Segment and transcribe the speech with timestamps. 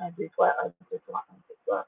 [0.00, 1.86] 1, 2, 3, 1, 2, 3, 1, 2, 3.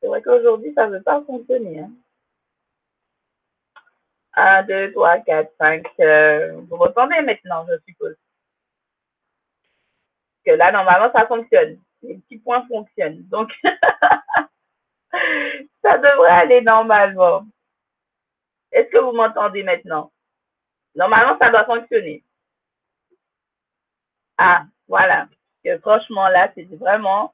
[0.00, 1.80] C'est vrai qu'aujourd'hui, ça ne veut pas fonctionner.
[1.80, 1.90] Hein.
[4.34, 5.86] 1, 2, 3, 4, 5.
[6.68, 8.16] vous m'entendez maintenant, je suppose.
[10.44, 11.80] Que là, normalement, ça fonctionne.
[12.02, 13.22] Les petits points fonctionnent.
[13.28, 13.50] Donc,
[15.82, 17.46] ça devrait aller normalement.
[18.70, 20.12] Est-ce que vous m'entendez maintenant?
[20.94, 22.22] Normalement, ça doit fonctionner.
[24.38, 25.28] Ah, voilà.
[25.66, 27.32] Que franchement, là, c'est vraiment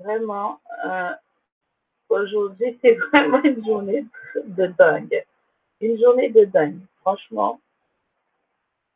[0.00, 1.10] vraiment, euh,
[2.08, 4.04] aujourd'hui, c'est vraiment une journée
[4.44, 5.24] de dingue.
[5.80, 6.80] Une journée de dingue.
[7.00, 7.60] Franchement,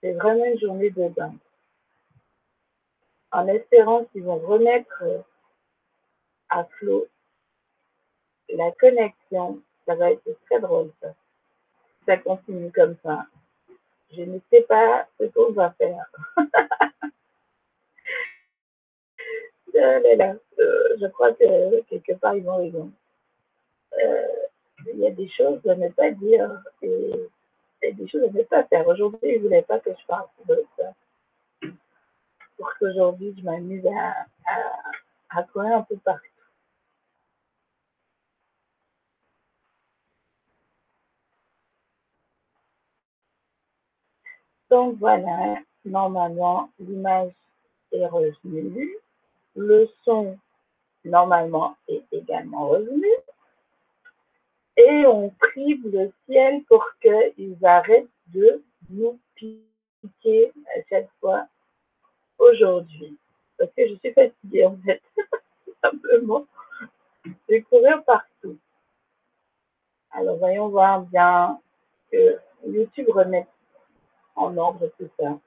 [0.01, 1.39] c'est vraiment une journée de dingue.
[3.33, 5.03] en espérant qu'ils vont remettre
[6.51, 7.07] à flot
[8.51, 9.61] la connexion.
[9.87, 11.09] Ça va être très drôle, ça.
[12.07, 13.27] Ça continue comme ça.
[14.13, 16.07] Je ne sais pas ce qu'on va faire.
[19.76, 20.35] Euh,
[21.00, 22.91] je crois que quelque part, ils vont raison.
[24.03, 24.26] Euh,
[24.93, 26.50] il y a des choses à ne pas dire
[26.82, 28.87] et, des choses à ne pas faire.
[28.87, 30.94] Aujourd'hui, ils ne voulaient pas que je parle de ça.
[32.56, 36.29] Pour qu'aujourd'hui, je m'amuse à, à, à courir un peu partout.
[44.70, 47.32] Donc voilà, normalement, l'image
[47.93, 49.04] est revenue.
[49.56, 50.39] Le son,
[51.05, 53.09] normalement, est également revenu.
[54.77, 61.47] Et on prive le ciel pour qu'ils arrêtent de nous piquer à chaque fois
[62.39, 63.17] aujourd'hui.
[63.56, 65.01] Parce que je suis fatiguée, en fait,
[65.83, 66.47] simplement.
[67.49, 68.59] Je courir partout.
[70.11, 71.61] Alors, voyons voir bien
[72.11, 73.49] que YouTube remette
[74.37, 75.39] en ordre tout ça.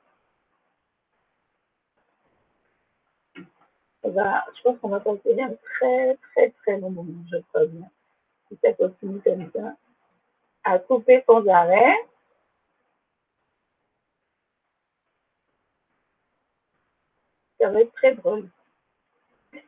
[4.03, 7.89] Je pense qu'on va passer un très, très, très long moment, je crois bien.
[8.49, 9.75] Si ça continue comme ça.
[10.63, 11.95] À couper sans arrêt.
[17.59, 18.49] Ça va être très drôle.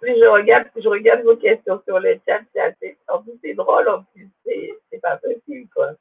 [0.00, 3.54] plus je regarde, je regarde vos questions sur le chat, c'est assez, en plus c'est
[3.54, 5.92] drôle, en plus c'est pas possible, quoi.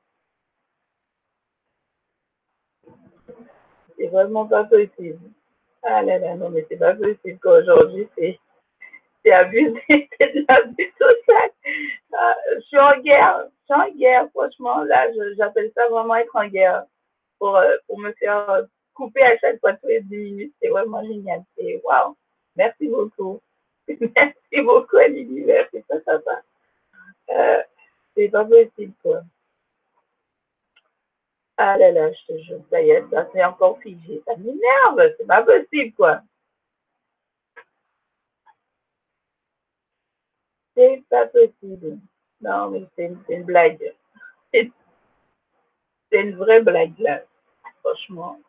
[3.98, 5.20] C'est vraiment pas possible.
[5.90, 8.38] Ah là là, non, mais c'est pas possible qu'aujourd'hui, c'est,
[9.24, 11.50] c'est abusé, c'est de l'abus total.
[12.14, 16.36] Ah, je suis en guerre, je suis en guerre, franchement, là, j'appelle ça vraiment être
[16.36, 16.84] en guerre
[17.40, 18.64] pour, euh, pour me faire euh,
[18.96, 20.54] couper à chaque fois tous les 10 minutes.
[20.62, 21.44] C'est vraiment génial.
[21.56, 22.18] C'est waouh.
[22.58, 23.40] Merci beaucoup.
[23.88, 26.42] Merci beaucoup à l'univers, c'est pas sympa.
[27.30, 27.62] Euh,
[28.14, 29.22] c'est pas possible, quoi.
[31.58, 34.22] Ah là là, je te jure, ça y est, ça c'est encore figé.
[34.26, 36.22] Ça m'énerve, c'est pas possible, quoi.
[40.76, 41.98] C'est pas possible.
[42.42, 43.96] Non, mais c'est une, blague.
[44.54, 47.24] C'est une vraie blague, là.
[47.82, 48.40] Franchement.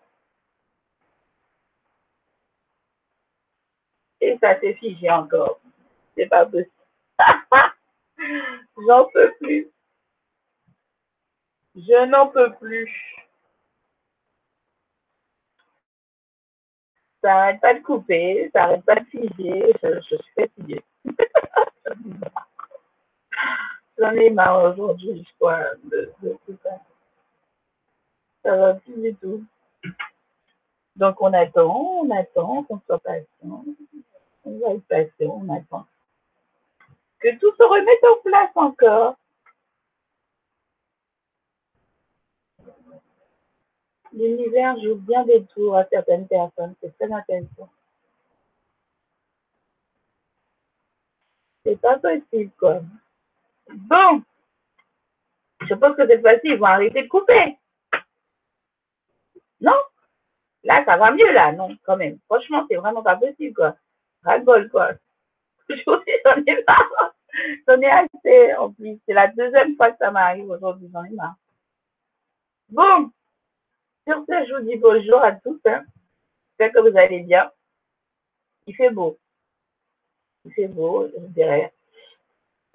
[4.20, 5.58] Et ça s'est figé encore.
[6.14, 6.70] C'est pas possible.
[8.86, 9.70] J'en peux plus.
[11.86, 12.92] Je n'en peux plus.
[17.22, 19.72] Ça n'arrête pas de couper, ça n'arrête pas de figer.
[19.82, 20.82] Je, suis fatiguée.
[23.98, 26.80] J'en ai marre aujourd'hui, je crois, de, tout ça.
[28.44, 29.44] Ça va plus du tout.
[30.96, 33.64] Donc on attend, on attend qu'on soit patient.
[34.44, 35.86] On va être patient, on attend.
[37.20, 39.16] Que tout se remette en place encore.
[44.12, 47.68] L'univers joue bien des tours à certaines personnes, c'est très intéressant.
[51.64, 52.80] C'est pas possible, quoi.
[53.70, 54.22] Bon,
[55.68, 57.58] je pense que cette fois-ci, ils vont arrêter de couper.
[59.60, 59.76] Non?
[60.64, 62.18] Là, ça va mieux, là, non, quand même.
[62.26, 63.76] Franchement, c'est vraiment pas possible, quoi.
[64.22, 64.92] ras quoi.
[65.68, 66.00] J'en
[66.46, 67.14] ai marre.
[67.66, 68.98] J'en ai assez, en plus.
[69.06, 71.36] C'est la deuxième fois que ça m'arrive aujourd'hui, j'en ai marre.
[72.70, 73.10] Bon,
[74.08, 75.60] sur ce, je vous dis bonjour à tous.
[75.66, 75.84] Hein.
[76.58, 77.50] J'espère que vous allez bien.
[78.66, 79.18] Il fait beau.
[80.46, 81.72] Il fait beau, je dirais.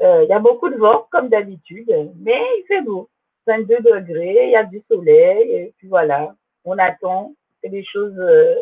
[0.02, 3.10] Euh, il y a beaucoup de vent, comme d'habitude, mais il fait beau.
[3.48, 6.36] 22 degrés, il y a du soleil, et puis voilà.
[6.66, 8.56] On attend que les choses euh,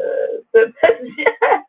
[0.00, 1.64] euh, se passent bien.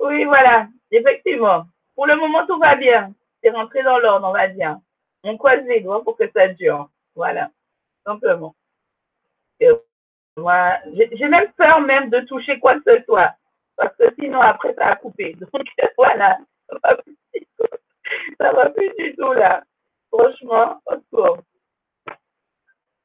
[0.00, 1.66] oui, voilà, effectivement.
[1.94, 3.14] Pour le moment, tout va bien.
[3.42, 4.76] C'est rentré dans l'ordre, on va dire.
[5.22, 6.90] On croise les doigts pour que ça dure.
[7.14, 7.50] Voilà
[8.06, 8.54] simplement.
[10.36, 13.34] moi, j'ai même peur même de toucher quoi que ce soit,
[13.76, 15.34] parce que sinon après ça a coupé.
[15.40, 15.50] Donc
[15.96, 17.66] voilà, ça va plus du tout,
[18.38, 19.62] ça va plus du tout là.
[20.10, 21.38] Franchement, au secours.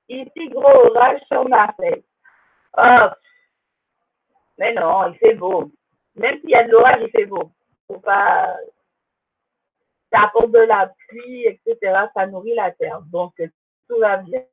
[0.08, 2.04] Ici, gros orage sur Marseille.
[2.78, 3.08] Oh,
[4.58, 5.72] mais non, il fait beau.
[6.16, 7.52] Même s'il y a de l'orage, il fait beau.
[7.88, 8.56] Faut pas.
[10.12, 12.06] Ça apporte de la pluie, etc.
[12.14, 13.02] Ça nourrit la terre.
[13.12, 13.34] Donc,
[13.88, 14.44] tout va bien.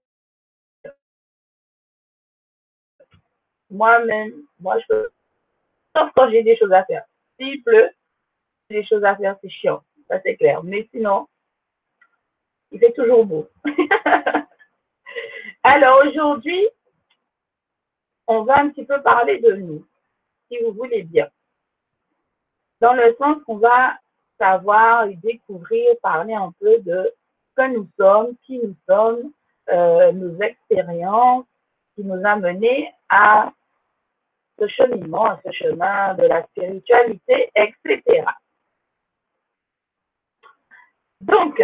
[3.70, 5.10] Moi-même, moi, je peux,
[5.96, 7.04] sauf quand j'ai des choses à faire.
[7.38, 7.90] S'il pleut,
[8.70, 10.62] des choses à faire, c'est chiant, ça c'est clair.
[10.62, 11.26] Mais sinon,
[12.70, 13.48] il fait toujours beau.
[15.62, 16.66] Alors aujourd'hui,
[18.26, 19.86] on va un petit peu parler de nous,
[20.48, 21.28] si vous voulez bien.
[22.80, 23.98] Dans le sens qu'on va
[24.38, 27.12] savoir et découvrir, parler un peu de
[27.50, 29.32] ce que nous sommes, qui nous sommes,
[29.70, 31.44] euh, nos expériences
[31.94, 33.52] qui nous a menés à
[34.66, 38.24] cheminement, à ce chemin de la spiritualité, etc.
[41.20, 41.62] Donc,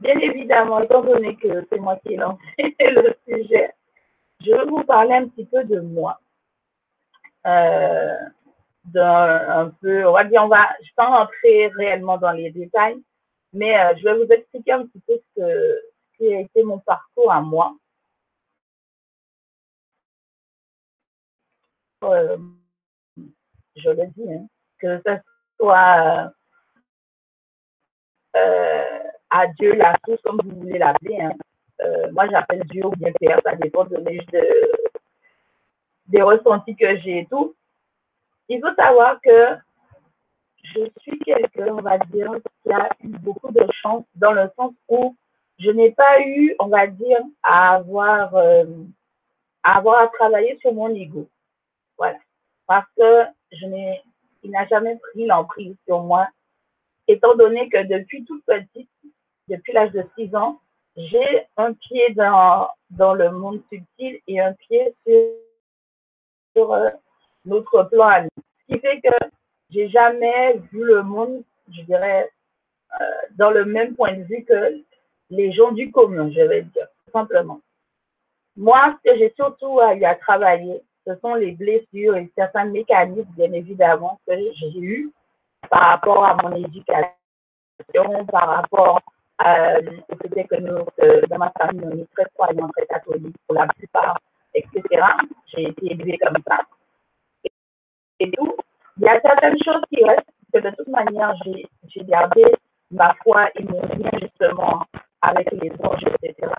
[0.00, 3.72] bien évidemment, étant donné que c'est moi qui ai lancé le sujet,
[4.44, 6.20] je vais vous parler un petit peu de moi.
[7.46, 8.16] Euh,
[8.96, 12.96] un peu, on va dire, on va, je vais pas rentrer réellement dans les détails,
[13.52, 15.80] mais euh, je vais vous expliquer un petit peu ce
[16.16, 17.74] qui a été mon parcours à moi.
[22.10, 22.36] Euh,
[23.76, 24.46] je le dis, hein,
[24.78, 25.16] que ce
[25.58, 26.32] soit
[28.36, 28.98] euh,
[29.30, 31.20] à Dieu, la source, comme vous voulez l'appeler.
[31.20, 31.32] Hein.
[31.82, 34.72] Euh, moi, j'appelle Dieu ou bien Père, ça dépend de, de,
[36.06, 37.54] des ressentis que j'ai et tout.
[38.48, 39.56] Il faut savoir que
[40.62, 42.32] je suis quelqu'un, on va dire,
[42.62, 45.16] qui a eu beaucoup de chance dans le sens où
[45.58, 48.64] je n'ai pas eu, on va dire, à avoir, euh,
[49.62, 51.28] à avoir à travailler sur mon ego.
[51.98, 52.18] Voilà.
[52.66, 54.02] Parce que je n'ai,
[54.42, 56.28] il n'a jamais pris l'emprise sur moi,
[57.08, 58.90] étant donné que depuis toute petite,
[59.48, 60.60] depuis l'âge de 6 ans,
[60.96, 65.20] j'ai un pied dans, dans le monde subtil et un pied sur,
[66.54, 66.90] sur euh,
[67.44, 68.26] notre plan
[68.68, 69.08] Ce qui fait que
[69.70, 72.30] j'ai jamais vu le monde, je dirais,
[73.00, 74.82] euh, dans le même point de vue que
[75.30, 77.60] les gens du commun, je vais dire, tout simplement.
[78.56, 83.30] Moi, ce que j'ai surtout eu à travailler, ce sont les blessures et certains mécanismes,
[83.36, 85.10] bien évidemment, que j'ai eu
[85.70, 87.14] par rapport à mon éducation,
[88.30, 89.00] par rapport
[89.44, 93.36] euh, au fait que nous, euh, dans ma famille, on est très croyants, très catholiques
[93.46, 94.18] pour la plupart,
[94.54, 94.82] etc.
[95.48, 96.60] J'ai été élevée comme ça.
[98.20, 98.54] Et, tout.
[98.98, 102.44] Il y a certaines choses qui restent, que de toute manière, j'ai gardé
[102.92, 104.84] ma foi et mon lien justement
[105.20, 106.52] avec les anges, etc.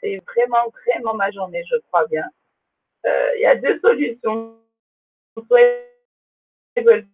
[0.00, 2.24] c'est vraiment, vraiment ma journée, je crois bien.
[3.06, 4.56] Euh, il y a deux solutions.
[5.46, 5.60] Soit
[6.76, 7.04] que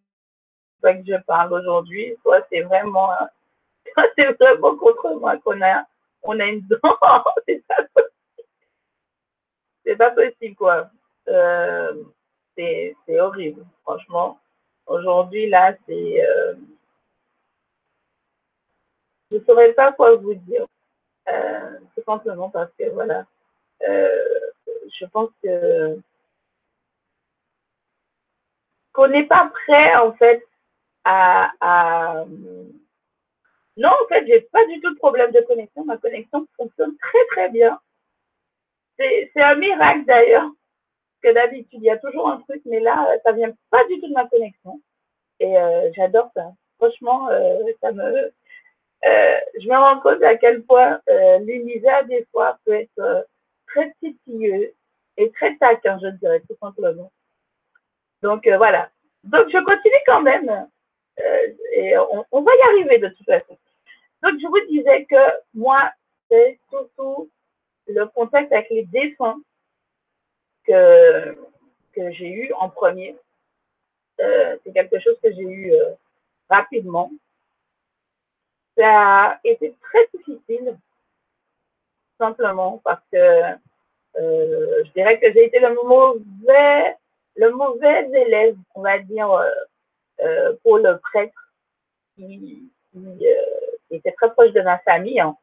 [0.83, 3.11] je parle aujourd'hui, soit c'est vraiment,
[4.17, 5.85] c'est vraiment contre moi qu'on a,
[6.23, 7.25] on a une dent.
[7.47, 8.47] c'est pas possible.
[9.85, 10.91] C'est pas possible, quoi.
[11.29, 12.05] Euh,
[12.57, 14.41] c'est horrible, franchement.
[14.87, 16.25] Aujourd'hui, là, c'est.
[16.25, 16.55] Euh,
[19.31, 20.67] je ne saurais pas quoi vous dire.
[21.29, 23.27] Euh, tout simplement parce que, voilà,
[23.89, 24.09] euh,
[24.99, 25.99] je pense que
[28.93, 30.43] qu'on n'est pas prêt, en fait,
[31.05, 32.25] à.
[33.77, 35.85] Non, en fait, j'ai pas du tout de problème de connexion.
[35.85, 37.79] Ma connexion fonctionne très, très bien.
[38.99, 40.51] C'est un miracle, d'ailleurs
[41.23, 44.09] que d'habitude, il y a toujours un truc, mais là, ça vient pas du tout
[44.09, 44.81] de ma connexion.
[45.41, 46.53] Et euh, j'adore ça.
[46.79, 47.29] Franchement,
[47.83, 48.33] ça me,
[49.05, 51.01] euh, je me rends compte à quel point
[51.41, 53.27] l'univers, des fois, peut être
[53.69, 54.73] très titilleux
[55.17, 57.11] et très taquin, je dirais, tout simplement.
[58.23, 58.91] Donc, voilà.
[59.25, 60.69] Donc, je continue quand même.
[61.73, 63.57] et on, on, va y arriver de toute façon.
[64.23, 65.17] Donc, je vous disais que
[65.55, 65.91] moi,
[66.31, 67.31] c'est surtout
[67.89, 69.41] le contact avec les défunts
[70.67, 71.37] que,
[71.95, 73.17] que j'ai eu en premier.
[74.21, 75.93] Euh, c'est quelque chose que j'ai eu euh,
[76.49, 77.11] rapidement.
[78.77, 80.77] Ça a été très difficile,
[82.19, 86.97] simplement parce que euh, je dirais que j'ai été le mauvais,
[88.13, 89.29] élève, on va dire,
[90.63, 91.53] pour le prêtre
[92.17, 92.71] qui,
[93.91, 95.37] était très proche de ma famille, hein,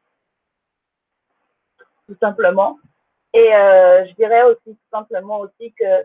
[2.06, 2.78] tout simplement.
[3.32, 6.04] Et euh, je dirais aussi tout simplement aussi que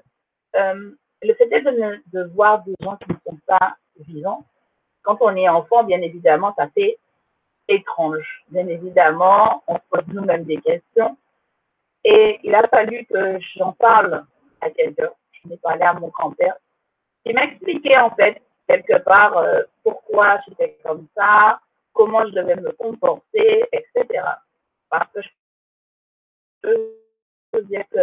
[0.55, 4.45] euh, le fait de, de voir des gens qui ne sont pas vivants,
[5.03, 6.97] quand on est enfant, bien évidemment, ça fait
[7.69, 8.43] étrange.
[8.49, 11.17] Bien évidemment, on se pose nous-mêmes des questions.
[12.03, 14.25] Et il a fallu que j'en parle
[14.61, 15.09] à quelqu'un.
[15.31, 16.55] Je n'ai parlé à mon grand-père.
[17.25, 21.59] Il m'a expliqué, en fait, quelque part, euh, pourquoi j'étais comme ça,
[21.93, 24.23] comment je devais me comporter, etc.
[24.89, 25.21] Parce que
[27.53, 27.99] je dire que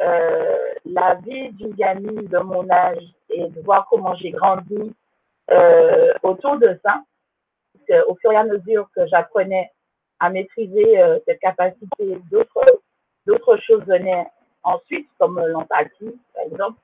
[0.00, 4.94] euh, la vie d'une gamine de mon âge et de voir comment j'ai grandi
[5.50, 7.02] euh, autour de ça,
[8.08, 9.70] au fur et à mesure que j'apprenais
[10.20, 14.26] à maîtriser euh, cette capacité, d'autres, choses venaient
[14.62, 16.78] ensuite, comme l'empathie, par exemple.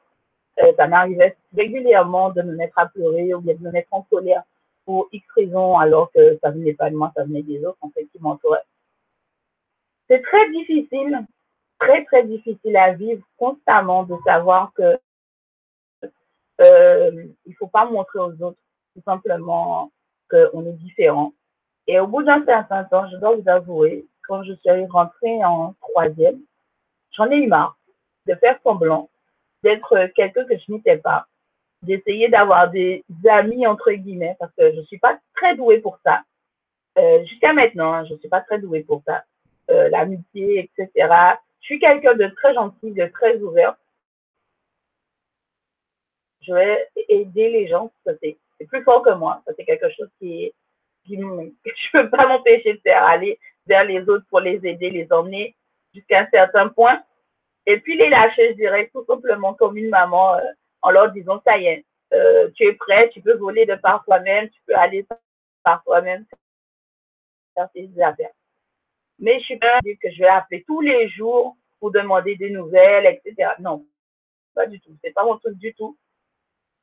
[0.76, 4.42] ça m'arrivait régulièrement de me mettre à pleurer ou bien de me mettre en colère
[4.84, 7.90] pour X raisons, alors que ça venait pas de moi, ça venait des autres, en
[7.90, 8.64] fait, qui m'entouraient.
[10.08, 11.24] C'est très difficile
[11.80, 14.98] très, très difficile à vivre constamment de savoir que
[16.60, 18.58] euh, il faut pas montrer aux autres
[18.94, 19.90] tout simplement
[20.30, 21.32] qu'on est différent.
[21.86, 25.74] Et au bout d'un certain temps, je dois vous avouer, quand je suis rentrée en
[25.80, 26.40] troisième,
[27.12, 27.76] j'en ai eu marre
[28.26, 29.10] de faire semblant
[29.62, 31.26] d'être quelqu'un que je n'étais pas,
[31.82, 36.22] d'essayer d'avoir des amis entre guillemets, parce que je suis pas très douée pour ça.
[36.98, 39.24] Euh, jusqu'à maintenant, hein, je suis pas très douée pour ça.
[39.70, 41.08] Euh, l'amitié, etc.
[41.60, 43.76] Je suis quelqu'un de très gentil, de très ouvert.
[46.42, 47.92] Je vais aider les gens.
[48.04, 49.42] c'est plus fort que moi.
[49.46, 50.52] Ça, c'est quelque chose qui,
[51.04, 54.90] qui je ne peux pas m'empêcher de faire aller vers les autres pour les aider,
[54.90, 55.56] les emmener
[55.94, 57.02] jusqu'à un certain point.
[57.66, 60.40] Et puis les lâcher, je dirais, tout simplement comme une maman, euh,
[60.82, 64.04] en leur disant, ça y est, euh, tu es prêt, tu peux voler de par
[64.04, 65.06] toi-même, tu peux aller
[65.62, 66.24] par toi-même
[67.54, 68.30] faire tes affaires
[69.20, 72.50] mais je suis pas dire que je vais appeler tous les jours pour demander des
[72.50, 73.52] nouvelles, etc.
[73.60, 73.86] Non,
[74.54, 74.96] pas du tout.
[75.04, 75.96] C'est pas mon truc du tout.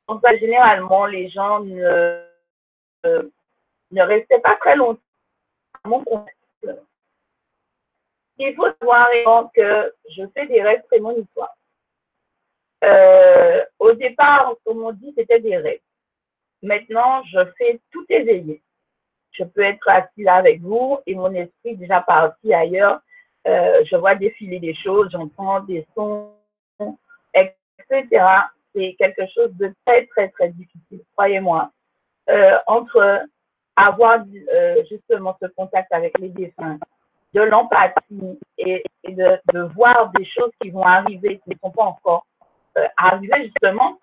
[0.08, 2.22] Donc, généralement, les gens ne,
[3.04, 5.00] ne restaient pas très longtemps
[5.84, 6.36] à mon contact.
[8.40, 11.56] Il faut savoir que je fais des rêves prémonitoires.
[12.84, 15.80] Euh, au départ, comme on dit, c'était des rêves.
[16.62, 18.62] Maintenant, je fais tout éveillé
[19.38, 23.00] je peux être assis là avec vous et mon esprit déjà parti ailleurs.
[23.46, 26.32] Euh, je vois défiler des choses, j'entends des sons,
[27.34, 28.24] etc.
[28.78, 31.70] C'est quelque chose de très, très, très difficile, croyez-moi.
[32.30, 33.24] Euh, entre
[33.74, 34.20] avoir
[34.54, 36.78] euh, justement ce contact avec les défunts,
[37.34, 42.26] de l'empathie et, de, voir des choses qui vont arriver, qui ne sont pas encore
[42.96, 43.98] arrivées justement,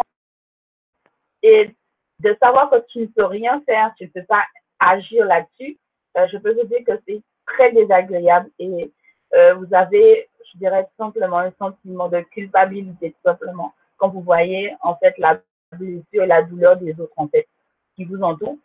[1.41, 1.73] et
[2.19, 4.43] de savoir que tu ne peux rien faire, tu ne peux pas
[4.79, 5.77] agir là-dessus,
[6.17, 8.91] euh, je peux vous dire que c'est très désagréable et
[9.35, 14.75] euh, vous avez, je dirais simplement, un sentiment de culpabilité, tout simplement, quand vous voyez
[14.81, 15.39] en fait la
[15.71, 17.47] blessure et la douleur des autres en fait
[17.95, 18.58] qui vous entourent.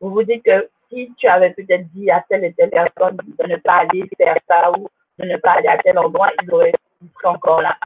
[0.00, 3.46] Vous vous dites que si tu avais peut-être dit à telle et telle personne de
[3.46, 6.72] ne pas aller faire ça ou de ne pas aller à tel endroit, il aurait
[7.16, 7.76] serait encore là.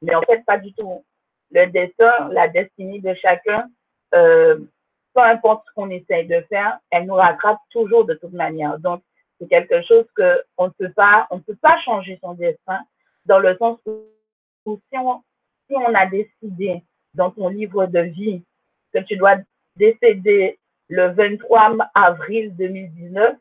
[0.00, 1.04] Mais en fait, pas du tout.
[1.50, 3.68] Le destin, la destinée de chacun
[4.14, 4.58] euh,
[5.14, 8.78] peu importe ce qu'on essaye de faire, elle nous rattrape toujours de toute manière.
[8.78, 9.02] Donc,
[9.40, 12.80] C'est quelque chose que on ne peut pas, on ne peut pas changer son destin
[13.26, 15.22] dans le sens où si on,
[15.72, 16.82] si on a décidé
[17.14, 18.42] dans ton livre de vie
[18.92, 19.36] que tu dois
[19.76, 20.58] décéder
[20.88, 23.36] le 23 avril 2019,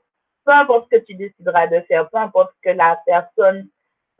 [0.46, 3.68] peu importe ce que tu décideras de faire, peu importe que la personne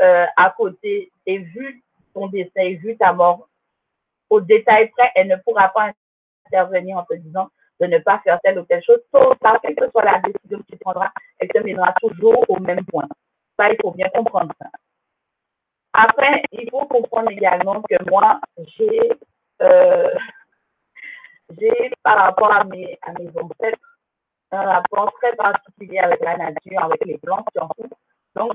[0.02, 1.82] euh, à côté ait vu
[2.14, 3.48] ton décès, ait vu ta mort
[4.30, 5.92] au détail près, elle ne pourra pas
[6.48, 9.90] intervenir en te disant de ne pas faire telle ou telle chose, sauf quelle que
[9.90, 13.08] soit la décision que tu prendras, elle te mènera toujours au même point.
[13.58, 14.70] Ça, il faut bien comprendre ça.
[15.94, 18.40] Après, il faut comprendre également que moi,
[18.78, 19.12] j'ai,
[19.62, 20.10] euh,
[21.60, 24.00] j'ai par rapport à mes, à mes ancêtres,
[24.52, 27.90] un rapport très particulier avec la nature, avec les plantes surtout.
[28.36, 28.54] Donc,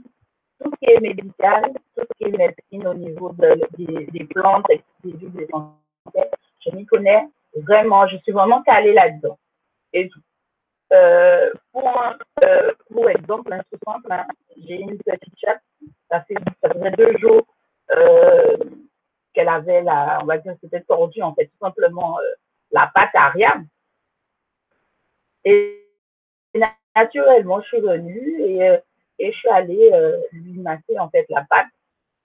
[0.61, 4.67] tout ce qui est médical, tout ce qui est médecine au niveau de, des, plantes,
[4.69, 5.49] des des
[6.61, 9.39] je m'y connais vraiment, je suis vraiment calée là-dedans.
[9.93, 10.11] Et.
[10.93, 11.91] Euh, pour,
[12.45, 13.61] euh, pour exemple, un
[14.11, 15.61] hein, j'ai une petite chatte,
[16.11, 16.25] ça
[16.63, 17.47] ça faisait deux jours
[17.95, 18.57] euh,
[19.33, 22.23] qu'elle avait la, on va dire, c'était tordu en fait, tout simplement euh,
[22.73, 23.61] la patte arrière.
[25.45, 25.85] Et
[26.97, 28.79] naturellement, je suis venue et, euh,
[29.21, 29.91] je suis allée
[30.33, 31.69] lui masser en fait la patte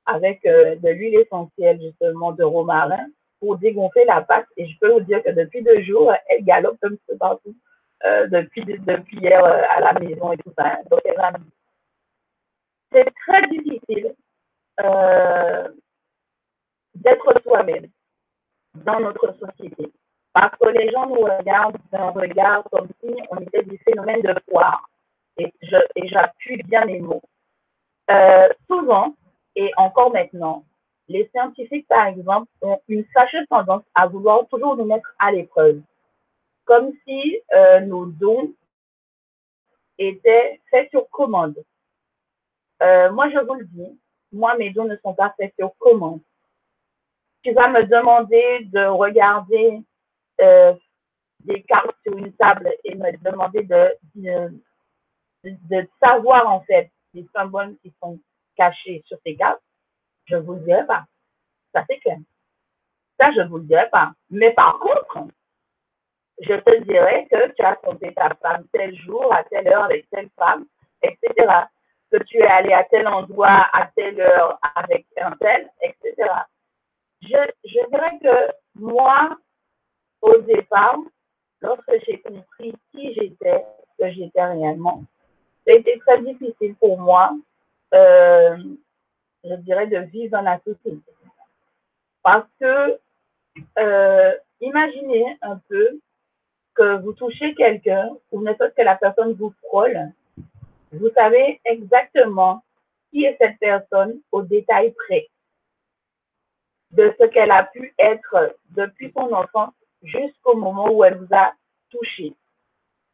[0.06, 3.06] avec de l'huile essentielle justement de romarin
[3.40, 4.48] pour dégonfler la patte.
[4.58, 7.56] Et je peux vous dire que depuis deux jours, elle galope comme ça partout.
[8.04, 10.80] Depuis, depuis hier à la maison et tout ça.
[10.90, 11.00] Donc,
[12.92, 14.16] c'est très difficile
[14.80, 15.70] euh,
[16.96, 17.88] d'être soi-même
[18.76, 19.92] dans notre société.
[20.34, 24.34] Parce que les gens nous regardent d'un regard comme si on était du phénomène de
[24.50, 24.90] foire.
[25.38, 25.52] Et
[26.04, 27.22] j'appuie bien les mots.
[28.10, 29.14] Euh, souvent,
[29.56, 30.64] et encore maintenant,
[31.08, 35.82] les scientifiques, par exemple, ont une fâcheuse tendance à vouloir toujours nous mettre à l'épreuve
[36.66, 38.54] comme si euh, nos dons
[39.98, 41.56] étaient faits sur commande.
[42.82, 44.00] Euh, moi, je vous le dis,
[44.32, 46.22] moi, mes dons ne sont pas faits sur commande.
[47.44, 49.82] Tu vas me demander de regarder
[50.40, 50.74] euh,
[51.42, 53.90] des cartes sur une table et me demander de,
[55.44, 58.20] de, savoir en fait les symboles qui sont
[58.56, 59.62] cachés sur ces cartes.
[60.26, 61.06] Je vous le dirai pas.
[61.74, 62.18] Ça, c'est clair.
[63.20, 64.14] Ça, je vous le dirai pas.
[64.30, 65.28] Mais par contre,
[66.42, 70.10] je te dirais que tu as trompé ta femme tel jour, à telle heure, avec
[70.10, 70.66] telle femme,
[71.02, 71.66] etc.
[72.12, 76.30] Que tu es allé à tel endroit, à telle heure, avec un tel, etc.
[77.22, 77.28] Je,
[77.64, 79.38] dirais que moi,
[80.22, 80.98] au départ,
[81.62, 83.64] lorsque j'ai compris qui j'étais,
[83.98, 85.04] que j'étais réellement,
[85.66, 87.32] ça a été très difficile pour moi,
[87.94, 88.58] euh,
[89.44, 91.12] je dirais, de vivre dans la société.
[92.24, 93.00] Parce que,
[93.78, 96.00] euh, imaginez un peu
[96.74, 100.12] que vous touchez quelqu'un ou ne serait que la personne vous frôle,
[100.92, 102.64] vous savez exactement
[103.12, 105.28] qui est cette personne au détail près
[106.92, 111.54] de ce qu'elle a pu être depuis son enfance jusqu'au moment où elle vous a
[111.90, 112.34] touché.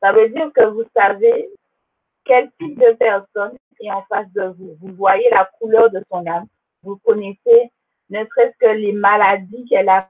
[0.01, 1.49] Ça veut dire que vous savez
[2.25, 4.75] quel type de personne est en face de vous.
[4.81, 6.47] Vous voyez la couleur de son âme.
[6.83, 7.71] Vous connaissez
[8.09, 10.09] ne serait-ce que les maladies qu'elle a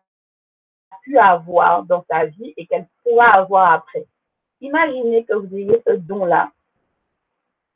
[1.03, 4.06] pu avoir dans sa vie et qu'elle pourra avoir après.
[4.62, 6.51] Imaginez que vous ayez ce don-là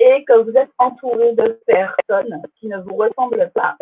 [0.02, 3.78] et que vous êtes entouré de personnes qui ne vous ressemblent pas,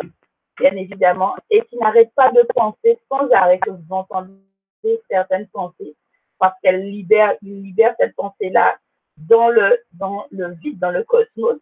[0.58, 5.96] bien évidemment, et qui n'arrêtent pas de penser sans arrêt que vous entendez certaines pensées
[6.38, 8.76] parce qu'elles libèrent, libèrent cette pensée-là
[9.16, 11.58] dans le, dans le vide, dans le cosmos.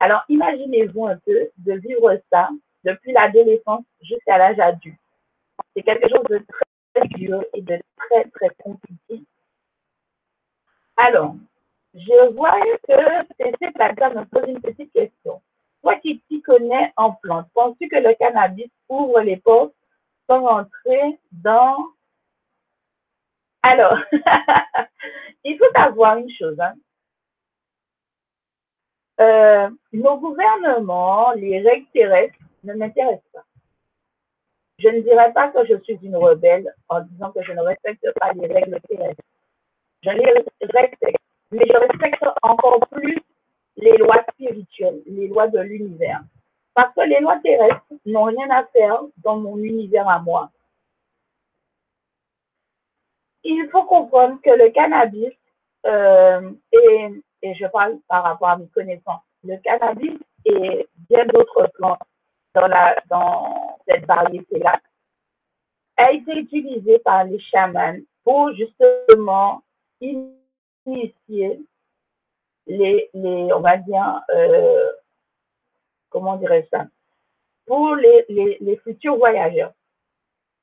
[0.00, 2.48] Alors, imaginez-vous un peu de vivre ça
[2.84, 4.98] depuis l'adolescence jusqu'à l'âge adulte.
[5.76, 6.44] C'est quelque chose de
[6.92, 9.22] très dur et de très, très compliqué.
[10.96, 11.34] Alors,
[11.94, 15.42] je vois que c'est là me pose une petite question.
[15.82, 19.74] Toi qui t'y connais en plantes, penses-tu que le cannabis ouvre les portes
[20.26, 21.76] pour entrer dans...
[23.62, 23.98] Alors,
[25.44, 26.58] il faut savoir une chose.
[26.60, 26.74] Hein.
[29.20, 33.44] Euh, nos gouvernements, les règles terrestres ne m'intéressent pas.
[34.78, 38.06] Je ne dirais pas que je suis une rebelle en disant que je ne respecte
[38.18, 39.22] pas les règles terrestres.
[40.02, 41.19] Je les respecte,
[41.50, 43.18] mais je respecte encore plus
[43.76, 46.22] les lois spirituelles, les lois de l'univers.
[46.74, 50.50] Parce que les lois terrestres n'ont rien à faire dans mon univers à moi.
[53.42, 55.32] Il faut comprendre que le cannabis,
[55.86, 62.02] euh, et, je parle par rapport à mes connaissances, le cannabis et bien d'autres plantes
[62.54, 64.78] dans, la, dans cette variété-là,
[65.96, 69.62] a été utilisée par les chamans pour justement
[70.86, 71.14] les,
[73.14, 74.92] les on va dire, euh,
[76.08, 76.86] comment dirais ça,
[77.66, 79.72] pour les, les, les futurs voyageurs.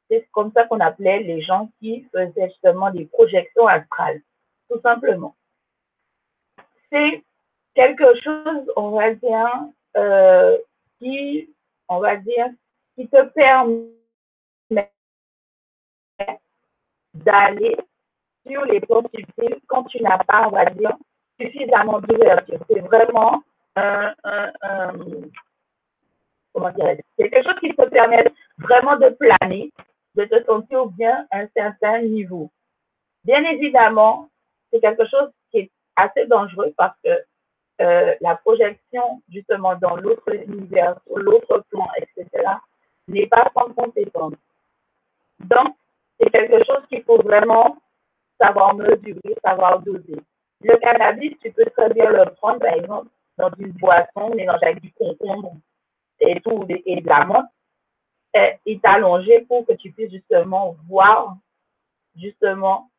[0.10, 4.22] C'est comme ça qu'on appelait les gens qui faisaient justement des projections astrales,
[4.70, 5.36] tout simplement.
[6.92, 7.24] C'est
[7.76, 9.52] quelque chose, on va dire,
[9.98, 10.58] euh,
[11.00, 11.54] qui,
[11.90, 12.48] on va dire,
[12.96, 13.90] qui te permet
[17.14, 17.76] d'aller
[18.50, 20.96] sur les subtils quand tu n'as pas, on va dire,
[21.40, 22.60] suffisamment d'ouverture.
[22.70, 23.44] C'est vraiment
[23.76, 24.94] un, un,
[26.54, 28.26] comment dire, quelque chose qui te permet
[28.58, 29.72] vraiment de planer,
[30.16, 32.50] de te sentir bien à un certain niveau.
[33.24, 34.30] Bien évidemment,
[34.72, 37.10] c'est quelque chose qui est assez dangereux parce que
[37.80, 42.44] euh, la projection, justement, dans l'autre univers, sur l'autre plan, etc.,
[43.08, 44.34] n'est pas sans conséquence.
[45.40, 45.76] Donc,
[46.20, 47.78] c'est quelque chose qu'il faut vraiment
[48.39, 50.19] savoir mesurer, savoir doser.
[50.62, 54.82] Le cannabis, tu peux très bien le prendre, par exemple, dans une boisson mélangée avec
[54.82, 55.54] du concombre
[56.19, 57.45] et tout, et de la menthe,
[58.65, 61.38] et t'allonger pour que tu puisses justement voir,
[62.15, 62.89] justement,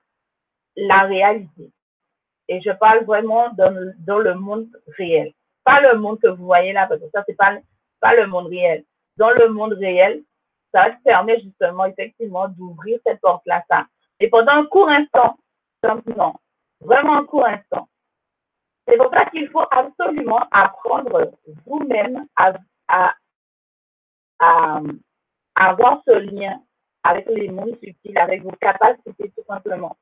[0.77, 1.70] la réalité.
[2.48, 5.33] Et je parle vraiment dans le, dans le monde réel.
[5.64, 7.59] Pas le monde que vous voyez là, parce que ça, c'est pas,
[8.01, 8.85] pas le monde réel.
[9.16, 10.22] Dans le monde réel,
[10.72, 13.87] ça te permet justement, effectivement, d'ouvrir cette porte-là, ça.
[14.21, 15.37] Et pendant un court instant,
[15.83, 16.41] simplement,
[16.81, 17.89] vraiment un court instant.
[18.87, 21.33] C'est pour ça qu'il faut absolument apprendre
[21.67, 22.55] vous-même à,
[25.55, 26.61] avoir ce lien
[27.03, 29.97] avec les mondes subtils, avec vos capacités tout simplement.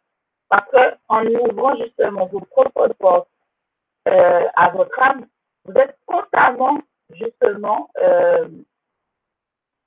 [0.49, 3.29] Parce qu'en ouvrant justement vos propres portes
[4.09, 5.27] euh, à votre âme,
[5.65, 8.49] vous êtes constamment justement euh,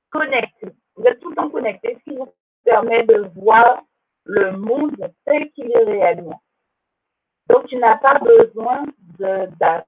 [0.09, 0.67] connecté.
[0.95, 2.33] Vous êtes tout le temps connecté, ce qui vous
[2.65, 3.81] permet de voir
[4.29, 6.41] le monde tel qu'il est réellement.
[7.49, 8.85] Donc, tu n'as pas besoin
[9.17, 9.85] d'aphrodisiaque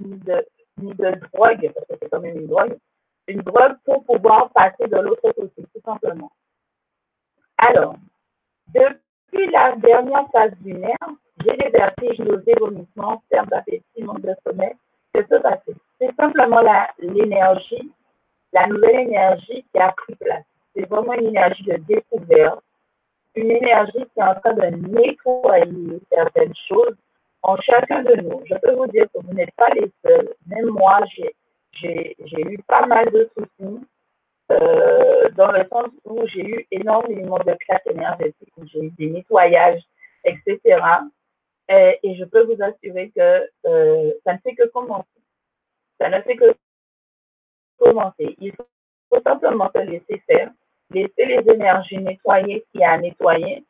[0.00, 0.46] ni de,
[0.78, 2.78] ni de drogue, parce que c'est quand même une drogue,
[3.28, 6.32] une drogue pour pouvoir passer de l'autre côté, tout simplement.
[7.58, 7.96] Alors,
[8.68, 10.96] depuis la dernière phase lunaire,
[11.44, 14.72] j'ai des vertiges, nausées, vomissements, perte d'appétit, manque de sommeil.
[15.12, 15.74] Que se passer?
[15.98, 16.62] C'est simplement
[17.00, 17.92] l'énergie,
[18.52, 20.44] la, nouvelle énergie qui a pris place.
[20.74, 22.62] C'est vraiment une énergie de découverte,
[23.34, 26.96] une énergie qui est en train de nettoyer certaines choses
[27.42, 28.42] en chacun de nous.
[28.46, 30.34] Je peux vous dire que vous n'êtes pas les seuls.
[30.46, 33.86] Même moi, j'ai eu pas mal de soucis
[34.50, 39.82] euh, dans le sens où j'ai eu énormément de classes énergétiques, j'ai eu des nettoyages,
[40.24, 40.60] etc.
[41.68, 45.06] Et, je peux vous assurer que euh, ça ne fait que commencer.
[46.00, 46.52] Ça ne fait que
[47.78, 48.36] commencer.
[49.22, 50.50] Simplement se laisser faire,
[50.90, 53.64] laisser les énergies nettoyer ce qu'il y a à nettoyer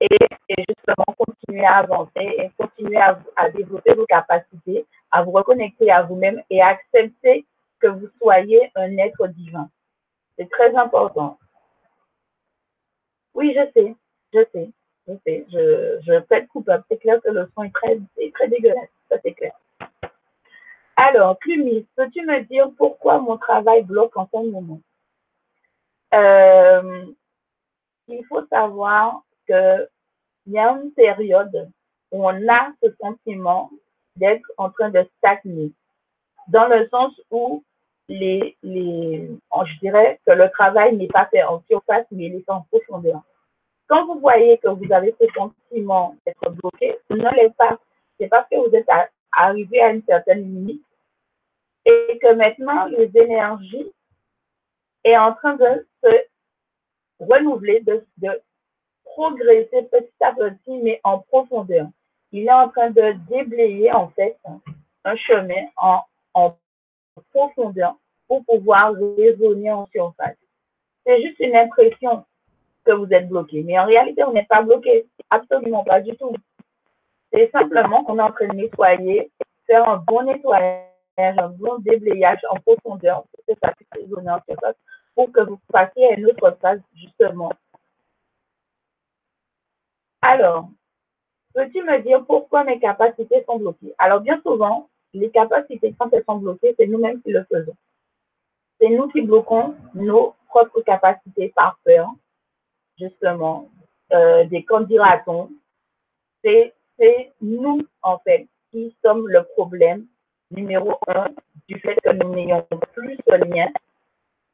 [0.00, 5.90] et, justement continuer à avancer et continuer à, à développer vos capacités, à vous reconnecter
[5.90, 7.46] à vous-même et à accepter
[7.80, 9.68] que vous soyez un être divin.
[10.36, 11.38] C'est très important.
[13.34, 13.94] Oui, je sais,
[14.34, 14.70] je sais,
[15.08, 15.46] je sais.
[15.52, 16.84] Je, je peux être coupable.
[16.90, 18.88] C'est clair que le son est très, est très dégueulasse.
[19.08, 19.52] Ça, c'est clair.
[20.96, 24.80] Alors, Clumis, peux-tu me dire pourquoi mon travail bloque en ce moment?
[26.14, 27.06] Euh,
[28.08, 29.88] il faut savoir qu'il
[30.48, 31.70] y a une période
[32.10, 33.70] où on a ce sentiment
[34.16, 35.72] d'être en train de stagner,
[36.48, 37.64] dans le sens où
[38.08, 39.30] les, les,
[39.64, 43.22] je dirais que le travail n'est pas fait en surface, mais il est en profondeur.
[43.86, 47.78] Quand vous voyez que vous avez ce sentiment d'être bloqué, ne l'est pas.
[48.18, 48.88] C'est parce que vous êtes
[49.32, 50.84] arrivé à une certaine limite
[51.84, 53.92] et que maintenant les énergies
[55.04, 56.10] est en train de se
[57.18, 58.40] renouveler, de, de
[59.04, 61.88] progresser petit à petit, mais en profondeur.
[62.30, 64.38] Il est en train de déblayer en fait
[65.04, 66.00] un chemin en,
[66.34, 66.56] en
[67.32, 70.36] profondeur pour pouvoir résonner en surface.
[71.04, 72.24] C'est juste une impression
[72.84, 76.34] que vous êtes bloqué, mais en réalité, on n'est pas bloqué, absolument pas du tout.
[77.32, 79.30] C'est simplement qu'on est en train de nettoyer,
[79.66, 80.84] faire un bon nettoyage,
[81.16, 84.76] un bon déblayage en profondeur pour que ça puisse résonner en surface,
[85.14, 87.50] pour que vous passiez à une autre phase, justement.
[90.20, 90.68] Alors,
[91.54, 93.94] peux-tu me dire pourquoi mes capacités sont bloquées?
[93.98, 97.76] Alors, bien souvent, les capacités, quand elles sont bloquées, c'est nous-mêmes qui le faisons.
[98.78, 102.08] C'est nous qui bloquons nos propres capacités par peur,
[102.98, 103.70] justement,
[104.12, 105.50] euh, des candidatons.
[106.44, 106.74] C'est
[107.40, 110.06] nous, en fait, qui sommes le problème
[110.50, 111.28] numéro un
[111.68, 113.68] du fait que nous n'ayons plus ce lien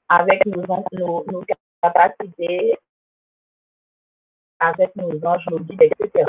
[0.09, 1.45] avec nos, nos,
[1.83, 2.79] capacités,
[4.59, 6.25] avec nos anges, nos guides, etc.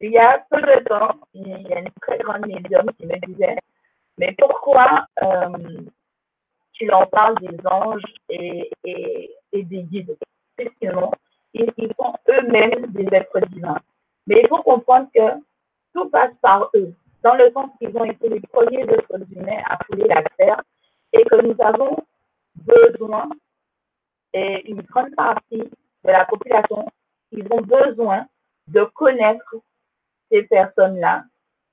[0.00, 3.16] Il y a peu de temps, il y a une très grande médium qui me
[3.26, 3.56] disait,
[4.18, 5.80] mais pourquoi euh,
[6.72, 10.16] tu leur parles des anges et, et, des guides?
[10.56, 10.92] Puisqu'ils
[11.54, 13.80] ils sont eux-mêmes des êtres divins.
[14.26, 15.40] Mais il faut comprendre que
[15.94, 19.78] tout passe par eux, dans le sens qu'ils ont été les premiers êtres humains à
[19.84, 20.62] fouler la terre
[21.12, 21.96] et que nous avons
[22.56, 23.28] besoin,
[24.32, 25.58] et une grande partie
[26.04, 26.86] de la population,
[27.32, 28.26] ils ont besoin
[28.68, 29.56] de connaître
[30.30, 31.24] ces personnes-là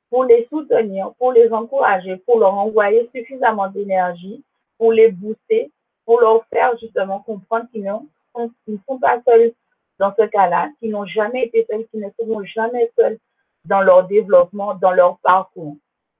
[0.09, 4.43] pour les soutenir, pour les encourager, pour leur envoyer suffisamment d'énergie,
[4.77, 5.71] pour les booster,
[6.05, 9.53] pour leur faire justement comprendre qu'ils ne sont pas seuls
[9.99, 13.19] dans ce cas-là, qu'ils n'ont jamais été seuls, qu'ils ne seront jamais seuls
[13.65, 15.77] dans leur développement, dans leur parcours.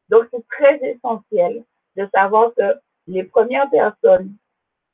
[0.09, 1.63] Donc, c'est très essentiel
[1.95, 2.75] de savoir que
[3.07, 4.33] les premières personnes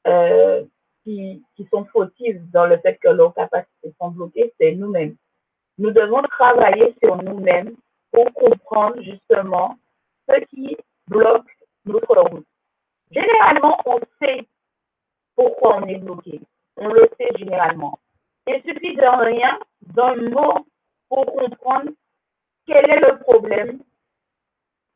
[0.08, 0.64] euh,
[1.04, 5.16] qui, qui sont fautives dans le fait que leurs capacités sont bloquées, c'est nous-mêmes.
[5.78, 7.76] Nous devons travailler sur nous-mêmes
[8.12, 9.78] pour comprendre justement
[10.30, 11.48] ce qui bloque
[11.86, 12.46] notre route.
[13.12, 14.46] Généralement, on sait
[15.36, 16.40] pourquoi on est bloqué.
[16.78, 18.00] On le sait généralement.
[18.48, 20.66] Il suffit de rien, d'un mot
[21.10, 21.92] pour comprendre
[22.68, 23.80] quel est le problème,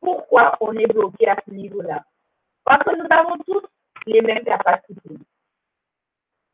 [0.00, 2.04] pourquoi on est bloqué à ce niveau-là?
[2.64, 3.62] Parce que nous avons tous
[4.06, 5.18] les mêmes capacités.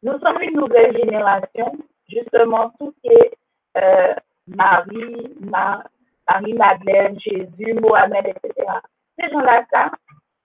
[0.03, 1.77] Nous sommes une nouvelle génération,
[2.09, 3.33] justement, tout ce qui est
[3.77, 4.15] euh,
[4.47, 8.71] Marie, Marie-Madeleine, Jésus, Mohamed, etc.
[9.19, 9.65] Ces gens-là,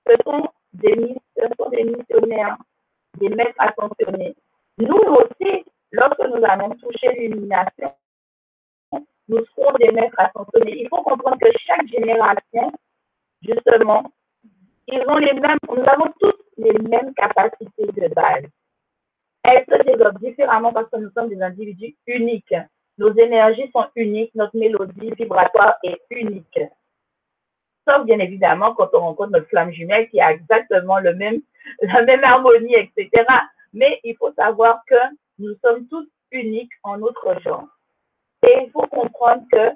[0.07, 2.57] ce sont des, ce sont des missionnaires,
[3.17, 4.35] des maîtres attentionnés.
[4.77, 7.93] Nous aussi, lorsque nous allons toucher l'illumination,
[9.27, 10.81] nous serons des maîtres attentionnés.
[10.81, 12.71] Il faut comprendre que chaque génération,
[13.41, 14.03] justement,
[14.87, 18.45] ils ont les mêmes, nous avons tous les mêmes capacités de base.
[19.43, 22.53] Elles se développent différemment parce que nous sommes des individus uniques.
[22.97, 26.59] Nos énergies sont uniques, notre mélodie vibratoire est unique.
[27.87, 31.41] Sauf bien évidemment quand on rencontre notre flamme jumelle qui a exactement la même
[32.23, 33.25] harmonie, etc.
[33.73, 34.95] Mais il faut savoir que
[35.41, 37.67] nous sommes tous uniques en notre genre.
[38.43, 39.71] Et il faut comprendre que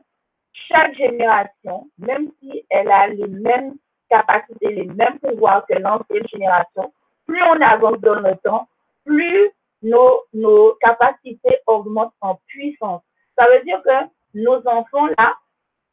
[0.53, 3.75] chaque génération, même si elle a les mêmes
[4.09, 6.93] capacités, les mêmes pouvoirs que l'ancienne génération,
[7.25, 8.67] plus on avance dans le temps,
[9.03, 9.51] plus
[9.81, 13.01] nos, capacités augmentent en puissance.
[13.37, 15.35] Ça veut dire que nos enfants, là,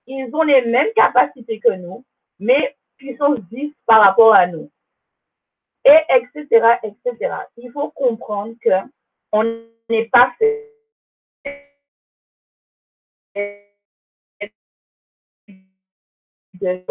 [0.07, 2.05] ils ont les mêmes capacités que nous,
[2.39, 4.71] mais puissance 10 par rapport à nous.
[5.85, 7.35] Et etc., etc.
[7.57, 8.71] Il faut comprendre que
[9.33, 9.45] on
[9.89, 10.69] n'est pas fait
[16.61, 16.85] de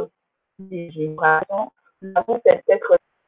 [0.91, 1.71] génération.
[2.01, 2.11] Nous
[2.47, 2.79] Il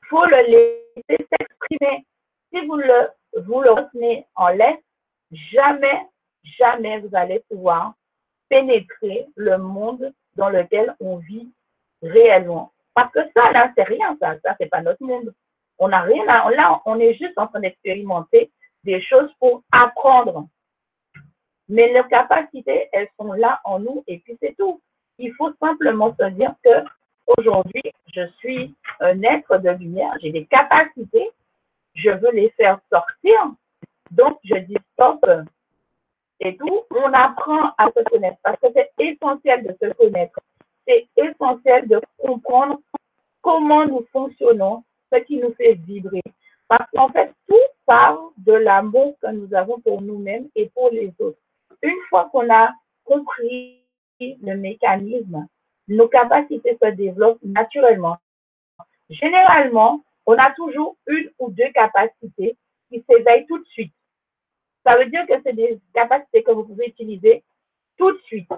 [0.10, 2.06] faut le laisser s'exprimer.
[2.52, 3.10] Si vous le,
[3.42, 4.80] vous le retenez en laisse,
[5.32, 6.08] jamais,
[6.60, 7.94] jamais vous allez pouvoir
[8.50, 11.52] pénétrer le monde dans lequel on vit
[12.02, 12.72] réellement.
[12.94, 14.36] Parce que ça, là, c'est rien, ça.
[14.44, 15.34] Ça, c'est pas notre monde.
[15.80, 16.50] On n'a rien là.
[16.52, 18.52] Là, on est juste en train d'expérimenter
[18.84, 20.48] des choses pour apprendre.
[21.70, 24.82] Mais les capacités, elles sont là en nous et puis c'est tout.
[25.18, 26.84] Il faut simplement se dire que
[27.38, 31.30] aujourd'hui, je suis un être de lumière, j'ai des capacités,
[31.96, 33.54] je veux les faire sortir.
[34.12, 35.26] Donc, je dis stop
[36.40, 36.82] et tout.
[36.92, 40.40] On apprend à se connaître parce que c'est essentiel de se connaître.
[40.88, 42.80] C'est essentiel de comprendre
[43.42, 46.22] comment nous fonctionnons, ce qui nous fait vibrer.
[46.68, 47.56] Parce qu'en fait, tout
[47.86, 51.40] part de l'amour que nous avons pour nous-mêmes et pour les autres.
[51.82, 52.72] Une fois qu'on a
[53.04, 53.80] compris
[54.20, 55.48] le mécanisme,
[55.88, 58.18] nos capacités se développent naturellement.
[59.10, 62.56] Généralement, on a toujours une ou deux capacités
[62.90, 63.94] qui s'éveillent tout de suite.
[64.86, 67.44] Ça veut dire que c'est des capacités que vous pouvez utiliser
[67.98, 68.50] tout de suite.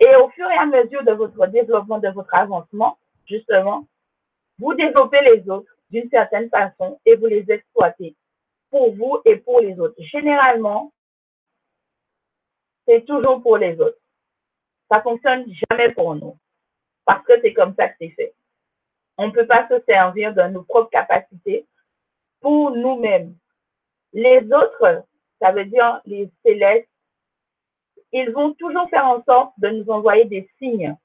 [0.00, 3.86] Et au fur et à mesure de votre développement, de votre avancement, justement,
[4.58, 8.16] vous développez les autres d'une certaine façon et vous les exploitez
[8.70, 9.94] pour vous et pour les autres.
[9.98, 10.92] Généralement,
[12.86, 13.98] c'est toujours pour les autres.
[14.90, 16.36] Ça fonctionne jamais pour nous.
[17.04, 18.34] Parce que c'est comme ça que c'est fait.
[19.18, 21.66] On ne peut pas se servir de nos propres capacités
[22.40, 23.36] pour nous-mêmes.
[24.14, 25.04] Les autres,
[25.40, 26.88] ça veut dire les célestes,
[28.12, 30.96] ils vont toujours faire en sorte de nous envoyer des signes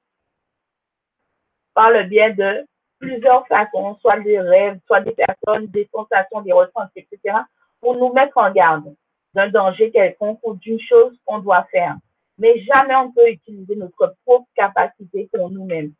[1.73, 2.65] par le biais de
[2.99, 7.37] plusieurs façons, soit des rêves, soit des personnes, des sensations, des ressentis, etc.,
[7.79, 8.93] pour nous mettre en garde
[9.33, 11.95] d'un danger quelconque ou d'une chose qu'on doit faire.
[12.37, 15.93] Mais jamais on peut utiliser notre propre capacité pour nous-mêmes.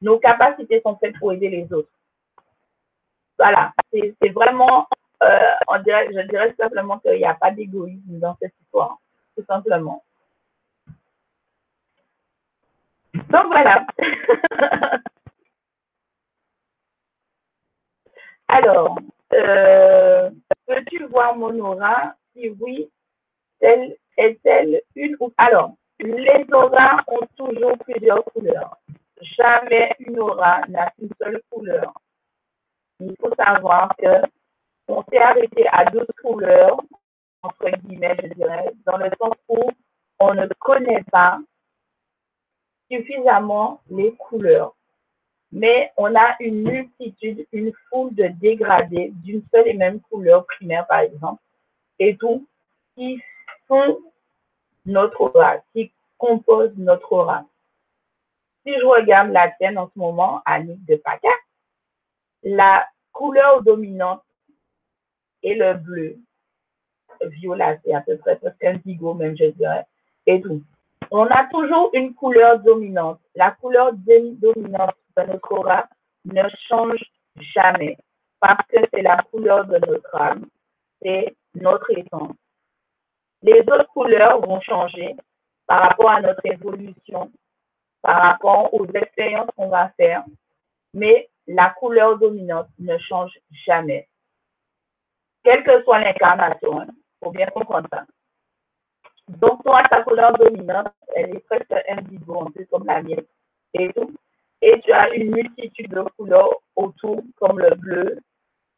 [0.00, 1.90] Nos capacités sont faites pour aider les autres.
[3.38, 4.86] Voilà, c'est vraiment,
[5.22, 5.38] euh,
[5.84, 8.98] je dirais simplement qu'il n'y a pas d'égoïsme dans cette histoire,
[9.36, 10.02] tout simplement.
[13.14, 13.86] Donc voilà.
[18.48, 18.98] Alors,
[19.32, 20.30] euh,
[20.66, 22.14] peux-tu voir mon aura?
[22.34, 22.90] Si oui,
[23.60, 28.76] est-elle une ou alors les auras ont toujours plusieurs couleurs.
[29.20, 31.92] Jamais une aura n'a qu'une seule couleur.
[33.00, 34.22] Il faut savoir que
[34.88, 36.80] on s'est arrêté à deux couleurs,
[37.42, 39.70] entre guillemets, je dirais, dans le sens où
[40.18, 41.38] on ne connaît pas
[42.92, 44.74] suffisamment les couleurs.
[45.50, 50.86] Mais on a une multitude, une foule de dégradés d'une seule et même couleur primaire,
[50.86, 51.42] par exemple,
[51.98, 52.46] et tout,
[52.94, 53.20] qui
[53.68, 53.98] font
[54.86, 57.44] notre aura, qui composent notre aura.
[58.64, 61.28] Si je regarde la tienne en ce moment, Annick de Paca,
[62.42, 64.22] la couleur dominante
[65.42, 66.16] est le bleu.
[67.20, 69.86] Violacé, à peu près, presque indigo même, je dirais,
[70.26, 70.62] et tout.
[71.14, 73.20] On a toujours une couleur dominante.
[73.34, 75.86] La couleur dominante de notre aura
[76.24, 77.04] ne change
[77.54, 77.98] jamais
[78.40, 80.46] parce que c'est la couleur de notre âme,
[81.02, 82.34] c'est notre essence.
[83.42, 85.14] Les autres couleurs vont changer
[85.66, 87.30] par rapport à notre évolution,
[88.00, 90.24] par rapport aux expériences qu'on va faire,
[90.94, 94.08] mais la couleur dominante ne change jamais.
[95.44, 98.06] Quelle que soit l'incarnation, il hein, faut bien comprendre ça.
[99.28, 103.24] Donc, toi, ta couleur dominante, elle est presque indigo, un peu comme la mienne
[103.74, 104.12] et tout.
[104.60, 108.18] Et tu as une multitude de couleurs autour, comme le bleu,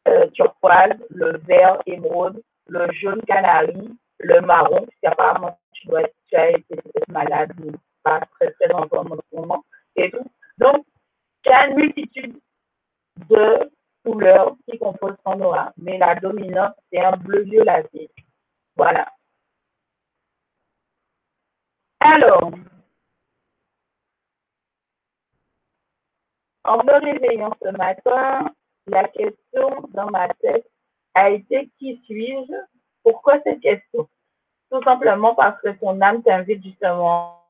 [0.08, 6.50] euh, turquoise, le vert émeraude, le jaune canari, le marron, apparemment tu, dois, tu as
[6.50, 6.78] été
[7.08, 7.72] malade ou
[8.02, 9.64] pas très très longtemps en ce moment,
[9.96, 10.26] et tout.
[10.58, 10.84] Donc,
[11.42, 12.38] tu as une multitude
[13.28, 13.70] de
[14.04, 18.10] couleurs qui composent ton aura, mais la dominante, c'est un bleu violacé.
[18.76, 19.13] Voilà.
[22.06, 22.52] Alors,
[26.64, 28.54] en me réveillant ce matin,
[28.86, 30.70] la question dans ma tête
[31.14, 32.52] a été qui suis-je?
[33.02, 34.06] Pourquoi cette question?
[34.70, 37.40] Tout simplement parce que ton âme t'invite justement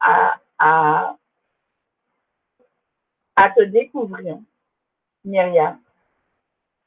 [0.00, 1.14] à,
[3.54, 4.38] te découvrir,
[5.24, 5.78] Myriam.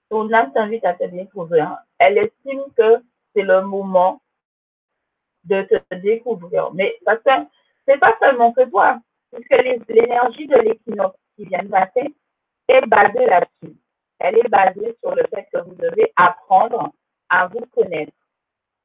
[0.09, 1.77] Ton âme t'invite à te découvrir.
[1.99, 3.03] Elle estime que
[3.35, 4.22] c'est le moment
[5.45, 6.71] de te découvrir.
[6.73, 7.31] Mais parce que
[7.87, 8.99] c'est pas seulement que toi,
[9.33, 12.13] puisque l'énergie de l'équinoxe qui vient de passer
[12.67, 13.75] est basée là-dessus.
[14.19, 16.91] Elle est basée sur le fait que vous devez apprendre
[17.29, 18.13] à vous connaître,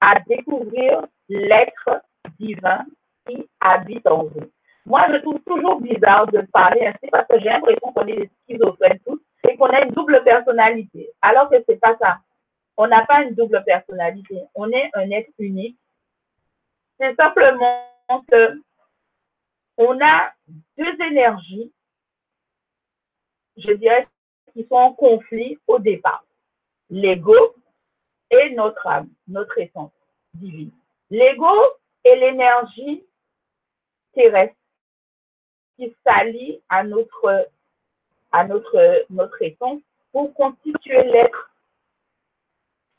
[0.01, 2.03] à découvrir l'être
[2.39, 2.85] divin
[3.27, 4.51] qui habite en vous.
[4.87, 8.31] Moi, je trouve toujours bizarre de parler ainsi parce que j'ai l'impression qu'on est des
[8.43, 11.11] schizophrènes tous et qu'on a une double personnalité.
[11.21, 12.19] Alors que c'est pas ça.
[12.77, 14.41] On n'a pas une double personnalité.
[14.55, 15.77] On est un être unique
[16.99, 17.85] c'est simplement
[18.31, 18.61] que
[19.77, 20.33] on a
[20.77, 21.73] deux énergies,
[23.57, 24.09] je dirais,
[24.53, 26.25] qui sont en conflit au départ.
[26.91, 27.55] L'ego
[28.31, 29.93] et notre âme, notre essence
[30.35, 30.73] divine.
[31.11, 31.55] L'ego
[32.05, 33.05] est l'énergie
[34.15, 34.57] terrestre
[35.77, 37.49] qui s'allie à notre,
[38.33, 39.81] à notre, notre essence
[40.11, 41.53] pour constituer l'être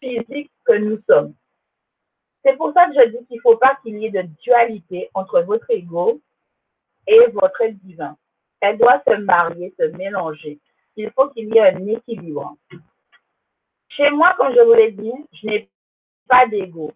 [0.01, 1.33] physique que nous sommes.
[2.43, 5.09] C'est pour ça que je dis qu'il ne faut pas qu'il y ait de dualité
[5.13, 6.21] entre votre ego
[7.07, 8.15] et votre divin.
[8.61, 10.59] Elle doit se marier, se mélanger.
[10.95, 12.55] Il faut qu'il y ait un équilibre.
[13.89, 15.69] Chez moi, comme je vous l'ai dit, je n'ai
[16.27, 16.91] pas d'ego.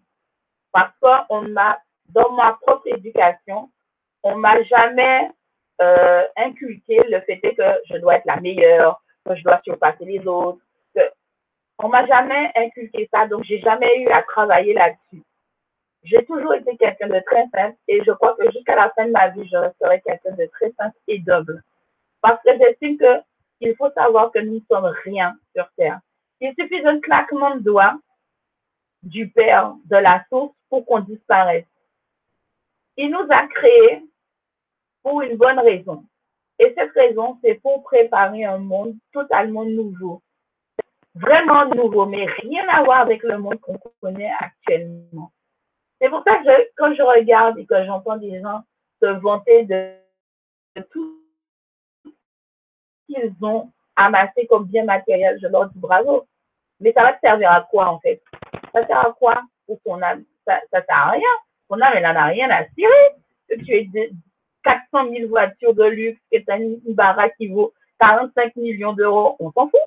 [0.72, 1.78] Parce qu'on m'a,
[2.08, 3.70] dans ma propre éducation,
[4.22, 5.30] on m'a jamais
[5.80, 10.26] euh, inculqué le fait que je dois être la meilleure, que je dois surpasser les
[10.26, 10.60] autres.
[10.94, 11.02] Que
[11.78, 15.22] on m'a jamais inculqué ça, donc j'ai jamais eu à travailler là-dessus.
[16.04, 19.10] J'ai toujours été quelqu'un de très simple et je crois que jusqu'à la fin de
[19.10, 21.62] ma vie, je resterai quelqu'un de très simple et double.
[22.20, 22.98] Parce que j'estime
[23.58, 26.00] qu'il faut savoir que nous ne sommes rien sur Terre.
[26.40, 27.98] Il suffit d'un claquement de doigts
[29.02, 31.66] du Père, de la source, pour qu'on disparaisse.
[32.96, 34.02] Il nous a créés
[35.02, 36.04] pour une bonne raison.
[36.58, 40.22] Et cette raison, c'est pour préparer un monde totalement nouveau.
[41.14, 45.30] Vraiment nouveau, mais rien à voir avec le monde qu'on connaît actuellement.
[46.00, 48.62] C'est pour ça que quand je regarde et que j'entends des gens
[49.00, 49.94] se vanter de,
[50.90, 51.20] tout
[52.04, 52.10] ce
[53.06, 56.26] qu'ils ont amassé comme bien matériel, je leur dis bravo.
[56.80, 58.22] Mais ça va te servir à quoi en fait?
[58.72, 61.28] Ça sert à quoi pour ton âme ça, ça sert à rien?
[61.68, 63.10] Ton âme, elle n'en a rien à tirer.
[63.48, 64.10] Que tu aies
[64.64, 69.36] 400 000 voitures de luxe, que tu as une, baraque qui vaut 45 millions d'euros,
[69.38, 69.80] on s'en fout.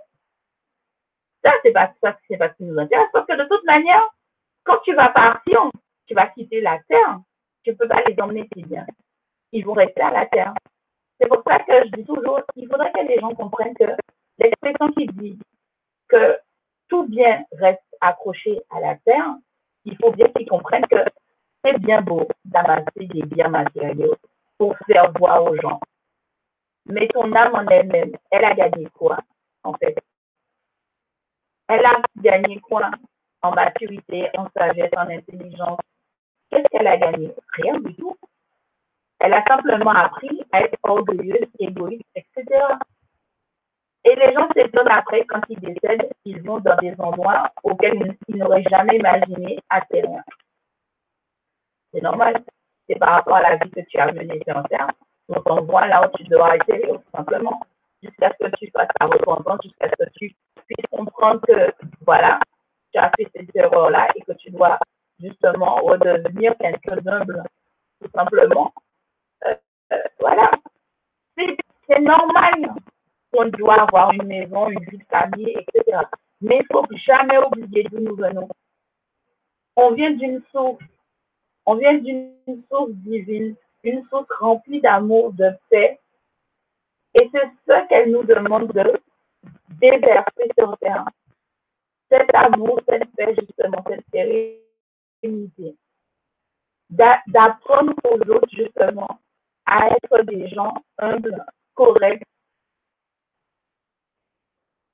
[1.43, 3.09] Ça, c'est pas, pas ce qui nous intéresse.
[3.13, 4.01] Parce que de toute manière,
[4.63, 5.69] quand tu vas partir,
[6.07, 7.19] tu vas quitter la terre,
[7.63, 8.85] tu ne peux pas les emmener tes biens.
[9.51, 10.53] ils vont rester à la terre.
[11.19, 13.85] C'est pour ça que je dis toujours, il faudrait que les gens comprennent que
[14.37, 15.39] l'expression qui dit
[16.07, 16.37] que
[16.89, 19.35] tout bien reste accroché à la terre,
[19.85, 21.03] il faut bien qu'ils comprennent que
[21.63, 24.15] c'est bien beau d'amasser des biens matériels
[24.57, 25.79] pour faire voir aux gens.
[26.85, 29.17] Mais ton âme en elle-même, elle a gagné quoi,
[29.63, 29.97] en fait?
[31.67, 32.91] Elle a gagné quoi
[33.41, 35.79] en maturité, en sagesse, en intelligence?
[36.49, 37.33] Qu'est-ce qu'elle a gagné?
[37.53, 38.15] Rien du tout.
[39.19, 42.45] Elle a simplement appris à être orgueilleuse, égoïste, etc.
[44.05, 48.37] Et les gens s'étonnent après quand ils décèdent, ils vont dans des endroits auxquels ils
[48.37, 50.21] n'auraient jamais imaginé atterrir.
[51.93, 52.43] C'est normal.
[52.87, 54.87] C'est par rapport à la vie que tu as menée sur terre.
[55.29, 57.59] On t'envoie là où tu dois atterrir, tout simplement.
[58.01, 60.35] Jusqu'à ce que tu fasses ta repentance, jusqu'à ce que tu
[60.67, 61.73] puisses comprendre que,
[62.05, 62.39] voilà,
[62.93, 64.79] tu as fait cette erreur-là et que tu dois
[65.19, 67.43] justement redevenir quelqu'un d'humble,
[68.01, 68.73] tout simplement.
[69.45, 69.55] Euh,
[69.93, 70.51] euh, voilà.
[71.35, 72.73] C'est normal
[73.31, 75.99] qu'on doit avoir une maison, une vie de famille, etc.
[76.41, 78.49] Mais il ne faut jamais oublier d'où nous venons.
[79.75, 80.83] On vient d'une source.
[81.65, 82.33] On vient d'une
[82.69, 85.99] source divine, une source remplie d'amour, de paix.
[87.13, 88.99] Et c'est ce qu'elle nous demande de
[89.79, 91.05] déverser sur terre.
[92.09, 94.05] Cet amour, cette paix, justement, cette
[96.89, 99.19] D'apprendre aux autres, justement,
[99.65, 101.43] à être des gens humbles,
[101.75, 102.23] corrects.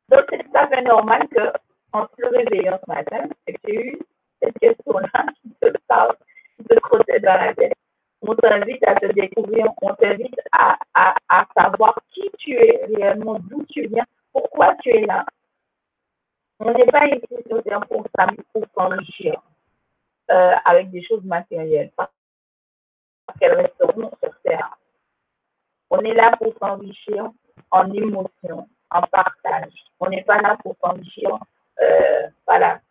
[0.09, 3.29] Donc, c'est tout à fait normal qu'en se réveillant ce matin,
[3.63, 3.99] tu eu
[4.41, 6.15] cette question-là qui te parle,
[6.57, 7.73] qui te procède dans la tête.
[8.21, 13.39] On t'invite à te découvrir, on t'invite à, à, à savoir qui tu es réellement,
[13.39, 15.25] d'où tu viens, pourquoi tu es là.
[16.59, 18.05] On n'est pas ici sur Terre pour
[18.75, 19.41] s'enrichir
[20.31, 21.91] euh, avec des choses matérielles
[23.39, 24.77] qu'elles resteront sur Terre.
[25.89, 27.29] On est là pour s'enrichir
[27.71, 29.73] en émotion, en partage.
[29.99, 31.37] On n'est pas là pour s'enrichir.
[31.81, 32.81] Euh, voilà.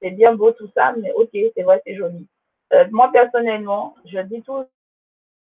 [0.00, 2.26] C'est bien beau tout ça, mais ok, c'est vrai, c'est joli.
[2.72, 4.64] Euh, moi, personnellement, je dis tout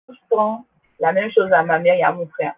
[0.07, 0.66] le temps
[0.99, 2.53] la même chose à ma mère et à mon frère.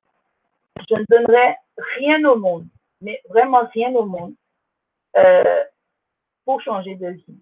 [0.90, 1.56] Je ne donnerai
[1.98, 2.68] rien au monde,
[3.02, 4.34] mais vraiment rien au monde,
[5.18, 5.64] euh,
[6.44, 7.40] pour changer de vie.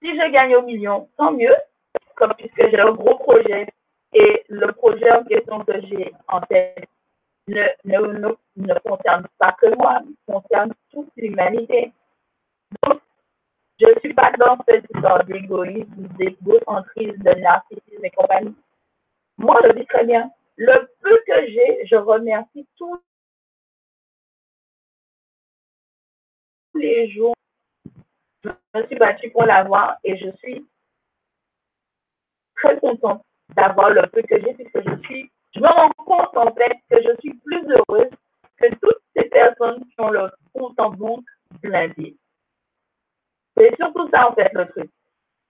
[0.00, 1.54] Si je gagne au million, tant mieux,
[2.14, 3.66] comme puisque j'ai un gros projet
[4.12, 6.88] et le projet en question que j'ai en tête
[7.48, 11.92] ne, ne, ne, concerne pas que moi, il concerne toute l'humanité.
[12.82, 13.00] Donc,
[13.80, 18.54] je ne suis pas dans cette histoire d'égoïsme, d'égocentrisme, de narcissisme et compagnie.
[19.38, 20.30] Moi, je vis très bien.
[20.56, 23.00] Le peu que j'ai, je remercie tous
[26.74, 27.34] les jours.
[28.44, 30.66] Je me suis battue pour l'avoir et je suis
[32.56, 33.24] très contente
[33.54, 37.02] d'avoir le peu que j'ai puisque je suis, je me rends compte en fait que
[37.02, 38.10] je suis plus heureuse
[38.58, 41.24] que toutes ces personnes qui ont leur compte en banque
[41.62, 42.16] blindé.
[43.56, 44.90] C'est surtout ça en fait le truc.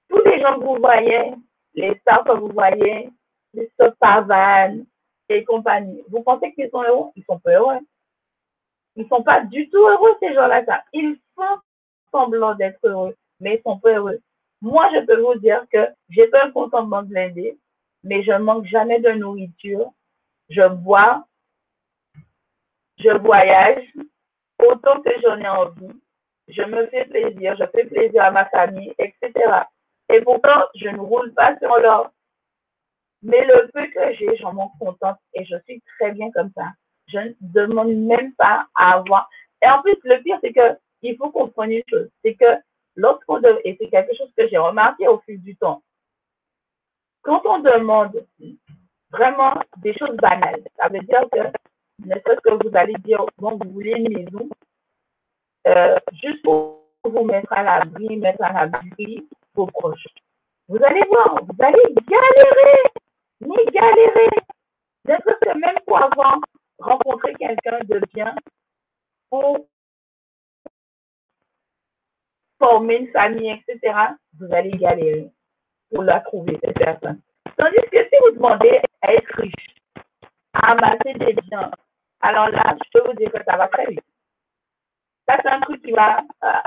[0.09, 1.34] Tous les gens que vous voyez,
[1.74, 3.11] les stars que vous voyez,
[3.55, 4.84] les Sopavan
[5.28, 7.11] et compagnie, vous pensez qu'ils sont heureux?
[7.16, 7.80] Ils sont pas heureux.
[8.97, 10.64] Ils sont pas du tout heureux ces gens-là.
[10.93, 11.59] Ils font
[12.11, 14.20] semblant d'être heureux, mais ils sont pas heureux.
[14.61, 17.59] Moi, je peux vous dire que j'ai pas un compte en blindé,
[18.02, 19.92] mais je manque jamais de nourriture.
[20.50, 21.24] Je bois,
[22.98, 23.84] je voyage
[24.59, 26.00] autant que j'en ai envie.
[26.48, 29.32] Je me fais plaisir, je fais plaisir à ma famille, etc.
[30.09, 32.11] Et pourtant, je ne roule pas sur l'or.
[33.22, 36.64] Mais le peu que j'ai, j'en manque contente et je suis très bien comme ça.
[37.09, 39.28] Je ne demande même pas à avoir.
[39.62, 42.09] Et en plus, le pire, c'est que il faut comprendre une chose.
[42.22, 42.61] C'est que
[42.96, 45.82] lorsqu'on, et c'est quelque chose que j'ai remarqué au fil du temps,
[47.22, 48.24] quand on demande
[49.11, 51.40] vraiment des choses banales, ça veut dire que
[52.07, 54.49] ne serait-ce que vous allez dire, bon, vous voulez une maison,
[55.66, 60.07] euh, juste pour vous mettre à l'abri, mettre à l'abri vos proches.
[60.68, 62.82] Vous allez voir, vous allez galérer,
[63.40, 64.28] mais galérer.
[65.07, 66.38] Ne serait-ce que même pour avoir
[66.78, 68.34] rencontré quelqu'un de bien,
[69.30, 69.66] pour
[72.68, 73.94] former une famille, etc.,
[74.38, 75.30] vous allez galérer
[75.90, 77.20] pour la trouver, cette personne.
[77.56, 79.74] Tandis que si vous demandez à être riche,
[80.52, 81.70] à amasser des biens,
[82.20, 84.04] alors là, je peux vous dire que ça va très vite.
[85.26, 86.62] Ça, c'est un truc qui va, euh,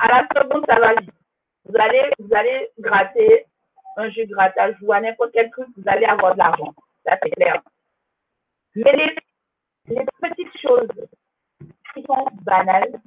[0.00, 1.10] à la seconde, ça va vite.
[1.66, 3.46] Vous allez, vous allez gratter
[3.96, 6.74] un jeu de grattage ou à n'importe quel truc, vous allez avoir de l'argent.
[7.04, 7.62] Ça, c'est clair.
[8.74, 10.88] Mais les, les petites choses
[11.94, 13.00] qui sont banales,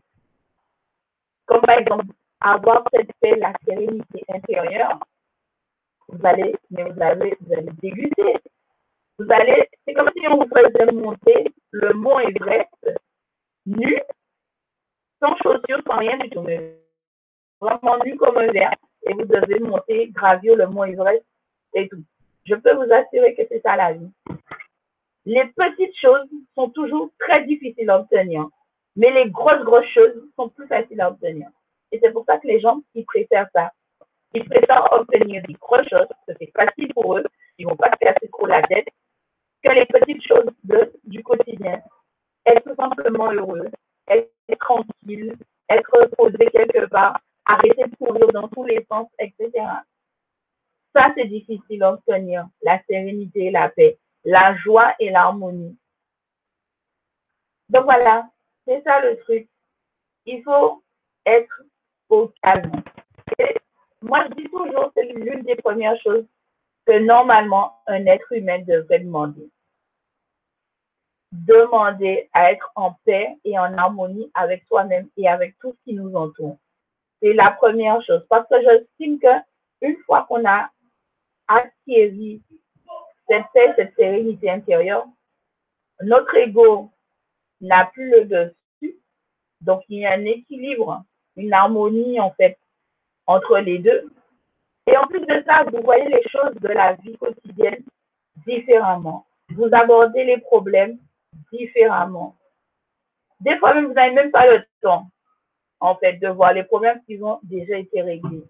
[1.45, 2.05] comme par exemple
[2.39, 4.99] avoir cette paix, la sérénité intérieure,
[6.09, 8.35] vous allez, mais vous allez, vous allez déguster.
[9.19, 12.69] Vous allez, c'est comme si on vous faisait monter le mont Everest
[13.65, 13.99] nu,
[15.19, 16.77] sans chaussures, sans rien du tout, mais
[17.59, 21.25] vraiment nu comme un verre, et vous devez monter, gravir le mont Everest
[21.73, 22.03] et tout.
[22.45, 24.11] Je peux vous assurer que c'est ça la vie.
[25.25, 28.47] Les petites choses sont toujours très difficiles à obtenir,
[28.95, 31.49] mais les grosses, grosses choses sont plus faciles à obtenir.
[31.91, 33.71] Et c'est pour ça que les gens, qui préfèrent ça.
[34.33, 37.23] Ils préfèrent obtenir des grosses choses, c'est facile pour eux,
[37.57, 38.88] ils ne vont pas se casser trop la tête,
[39.63, 41.81] que les petites choses de, du quotidien.
[42.45, 43.69] Être simplement heureux,
[44.07, 45.35] être tranquille,
[45.69, 49.51] être posé quelque part, arrêter de courir dans tous les sens, etc.
[50.93, 52.47] Ça, c'est difficile à obtenir.
[52.61, 55.77] La sérénité, la paix, la joie et l'harmonie.
[57.69, 58.29] Donc voilà,
[58.65, 59.47] c'est ça le truc.
[60.25, 60.81] Il faut
[61.25, 61.61] être
[64.01, 66.25] moi, je dis toujours, c'est l'une des premières choses
[66.85, 69.49] que normalement un être humain devrait demander.
[71.31, 75.93] Demander à être en paix et en harmonie avec soi-même et avec tout ce qui
[75.93, 76.57] nous entoure.
[77.21, 78.25] C'est la première chose.
[78.29, 79.41] Parce que j'estime que
[79.81, 80.69] une fois qu'on a
[81.47, 82.41] acquis
[83.27, 85.05] cette paix, cette sérénité intérieure,
[86.01, 86.89] notre ego
[87.59, 88.97] n'a plus le dessus.
[89.61, 91.03] Donc, il y a un équilibre,
[91.38, 92.57] une harmonie, en fait,
[93.25, 94.11] entre les deux.
[94.88, 97.83] Et en plus de ça, vous voyez les choses de la vie quotidienne
[98.45, 99.25] différemment.
[99.49, 100.97] Vous abordez les problèmes
[101.51, 102.35] différemment.
[103.39, 105.07] Des fois même, vous n'avez même pas le temps,
[105.79, 108.43] en fait, de voir les problèmes qui ont déjà été réglés.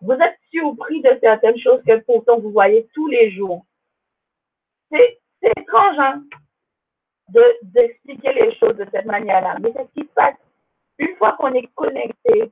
[0.00, 3.64] Vous êtes surpris de certaines choses que pourtant vous voyez tous les jours.
[4.90, 6.22] C'est étrange, hein,
[7.28, 9.56] d'expliquer les choses de cette manière-là.
[9.60, 10.36] Mais c'est ce qui se passe
[10.98, 12.50] une fois qu'on est connecté,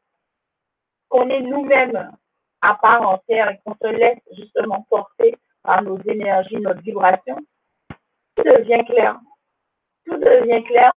[1.08, 2.12] qu'on est nous-mêmes
[2.60, 7.36] à part entière et qu'on se laisse justement porter par nos énergies, notre vibration,
[8.36, 9.18] tout devient clair.
[10.04, 10.92] Tout devient clair.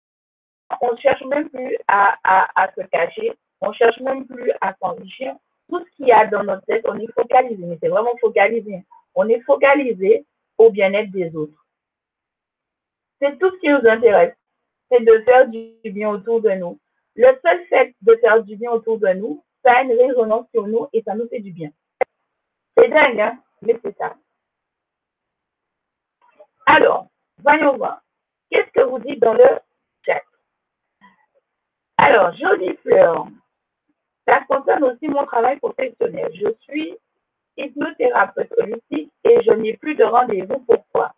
[0.82, 3.34] On ne cherche même plus à, à, se cacher.
[3.62, 5.34] On ne cherche même plus à s'enrichir.
[5.68, 7.64] Tout ce qu'il y a dans notre tête, on est focalisé.
[7.66, 8.84] Mais c'est vraiment focalisé.
[9.16, 10.26] On est focalisé
[10.58, 11.59] au bien-être des autres.
[13.22, 14.36] C'est tout ce qui nous intéresse.
[14.90, 16.80] C'est de faire du bien autour de nous.
[17.16, 20.68] Le seul fait de faire du bien autour de nous, ça a une résonance sur
[20.68, 21.70] nous et ça nous fait du bien.
[22.78, 23.40] C'est dingue, hein?
[23.62, 24.16] Mais c'est ça.
[26.66, 27.08] Alors,
[27.44, 28.02] voyons voir.
[28.50, 29.46] Qu'est-ce que vous dites dans le
[30.06, 30.24] chat?
[31.98, 33.28] Alors, jolie fleur.
[34.26, 36.32] Ça concerne aussi mon travail professionnel.
[36.36, 36.96] Je suis
[37.58, 40.60] hypnothérapeute holistique et je n'ai plus de rendez-vous.
[40.60, 41.14] Pourquoi?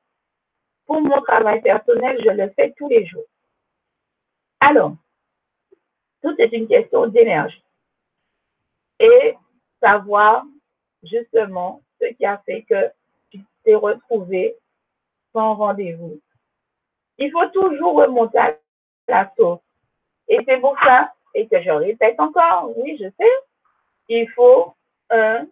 [0.92, 3.24] Pour mon travail personnel, je le fais tous les jours.
[4.60, 4.98] Alors,
[6.22, 7.64] tout est une question d'énergie.
[9.00, 9.38] Et
[9.80, 10.44] savoir
[11.02, 12.92] justement ce qui a fait que
[13.30, 14.58] tu t'es retrouvé
[15.32, 16.20] sans rendez-vous.
[17.20, 18.58] Il faut toujours remonter à
[19.08, 19.62] la source.
[20.28, 23.34] Et c'est pour ça, et que je répète encore, oui, je sais,
[24.10, 24.74] il faut
[25.10, 25.48] un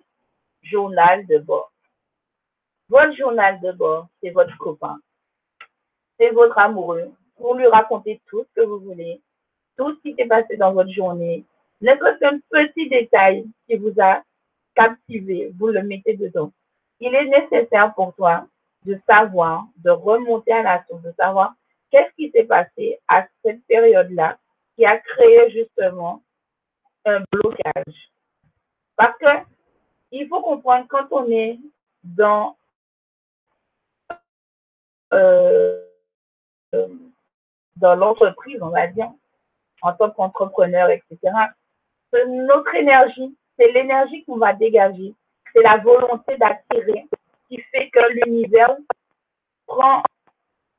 [0.64, 1.72] journal de bord.
[2.90, 5.00] Votre journal de bord, c'est votre copain.
[6.20, 7.12] C'est votre amoureux.
[7.38, 9.22] Pour lui raconter tout ce que vous voulez,
[9.78, 11.46] tout ce qui s'est passé dans votre journée,
[11.82, 14.22] qu'un petit détail qui vous a
[14.76, 16.52] captivé, vous le mettez dedans.
[17.00, 18.46] Il est nécessaire pour toi
[18.86, 21.54] de savoir, de remonter à la source, de savoir
[21.92, 24.38] qu'est-ce qui s'est passé à cette période-là
[24.76, 26.22] qui a créé justement
[27.06, 28.12] un blocage.
[28.96, 29.50] Parce que
[30.12, 31.60] il faut comprendre quand on est
[32.04, 32.58] dans
[35.14, 35.89] euh,
[37.76, 39.10] dans l'entreprise, on va dire,
[39.82, 41.18] en tant qu'entrepreneur, etc.
[42.28, 45.14] Notre énergie, c'est l'énergie qu'on va dégager.
[45.54, 47.06] C'est la volonté d'attirer
[47.48, 48.76] qui fait que l'univers
[49.66, 50.04] prend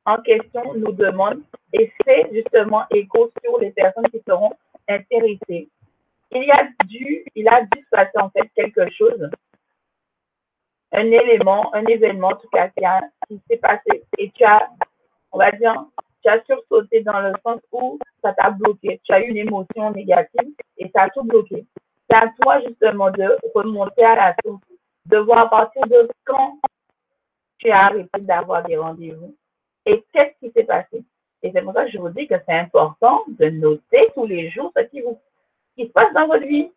[0.06, 4.52] en question, nous demande et fait justement écho sur les personnes qui seront
[4.88, 5.68] intéressées.
[6.32, 9.30] Il y a dû, il a dû se passer en fait quelque chose,
[10.92, 12.84] un élément, un événement en tout cas qui,
[13.28, 14.68] qui s'est passé et tu as,
[15.32, 15.84] on va dire,
[16.22, 19.00] tu as sursauté dans le sens où ça t'a bloqué.
[19.04, 21.64] Tu as eu une émotion négative et ça a tout bloqué.
[22.08, 24.62] C'est à toi justement de remonter à la source,
[25.06, 26.58] de voir à partir de quand
[27.58, 29.34] tu as arrêté d'avoir des rendez-vous
[29.86, 31.04] et qu'est-ce qui s'est passé.
[31.42, 34.50] Et c'est pour ça que je vous dis que c'est important de noter tous les
[34.50, 35.18] jours ce qui, vous,
[35.76, 36.70] qui se passe dans votre vie.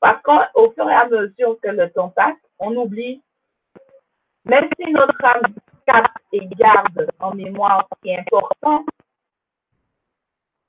[0.00, 3.20] Parce qu'au fur et à mesure que le temps passe, on oublie.
[4.44, 5.54] Même si notre âme
[6.32, 8.84] et garde en mémoire ce qui est important,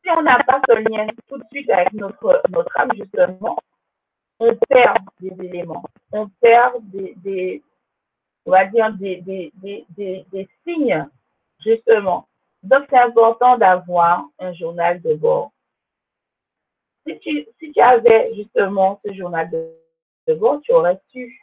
[0.04, 3.58] si on n'a pas ce lien tout de suite avec notre, notre âme, justement,
[4.40, 7.64] on perd des éléments, on perd des, des
[8.46, 9.52] on va dire, des, des,
[9.90, 11.08] des, des signes,
[11.60, 12.28] justement.
[12.64, 15.52] Donc, c'est important d'avoir un journal de bord.
[17.06, 19.72] Si tu, si tu avais justement ce journal de,
[20.28, 21.42] de bord, tu aurais su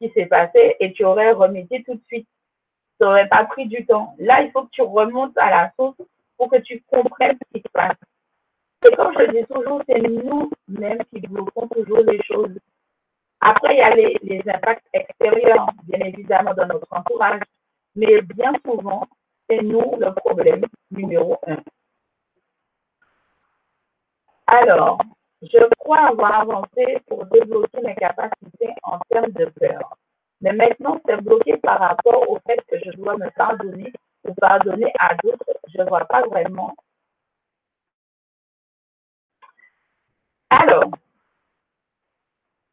[0.00, 2.28] ce qui s'est passé et tu aurais remédié tout de suite.
[2.98, 4.14] Ça n'aurait pas pris du temps.
[4.18, 5.96] Là, il faut que tu remontes à la source
[6.36, 7.96] pour que tu comprennes ce qui se passe.
[8.84, 12.58] Et comme je dis toujours, c'est nous-mêmes qui bloquons toujours les choses.
[13.40, 17.40] Après, il y a les, les impacts extérieurs, bien évidemment, dans notre entourage.
[17.94, 19.06] Mais bien souvent,
[19.48, 21.58] c'est nous le problème numéro un.
[24.46, 24.98] Alors,
[25.42, 29.96] je crois avoir avancé pour débloquer mes capacités en termes de peur.
[30.40, 33.92] Mais maintenant, c'est bloqué par rapport au fait que je dois me pardonner
[34.24, 35.44] ou pardonner à d'autres.
[35.68, 36.74] Je ne vois pas vraiment.
[40.50, 40.90] Alors,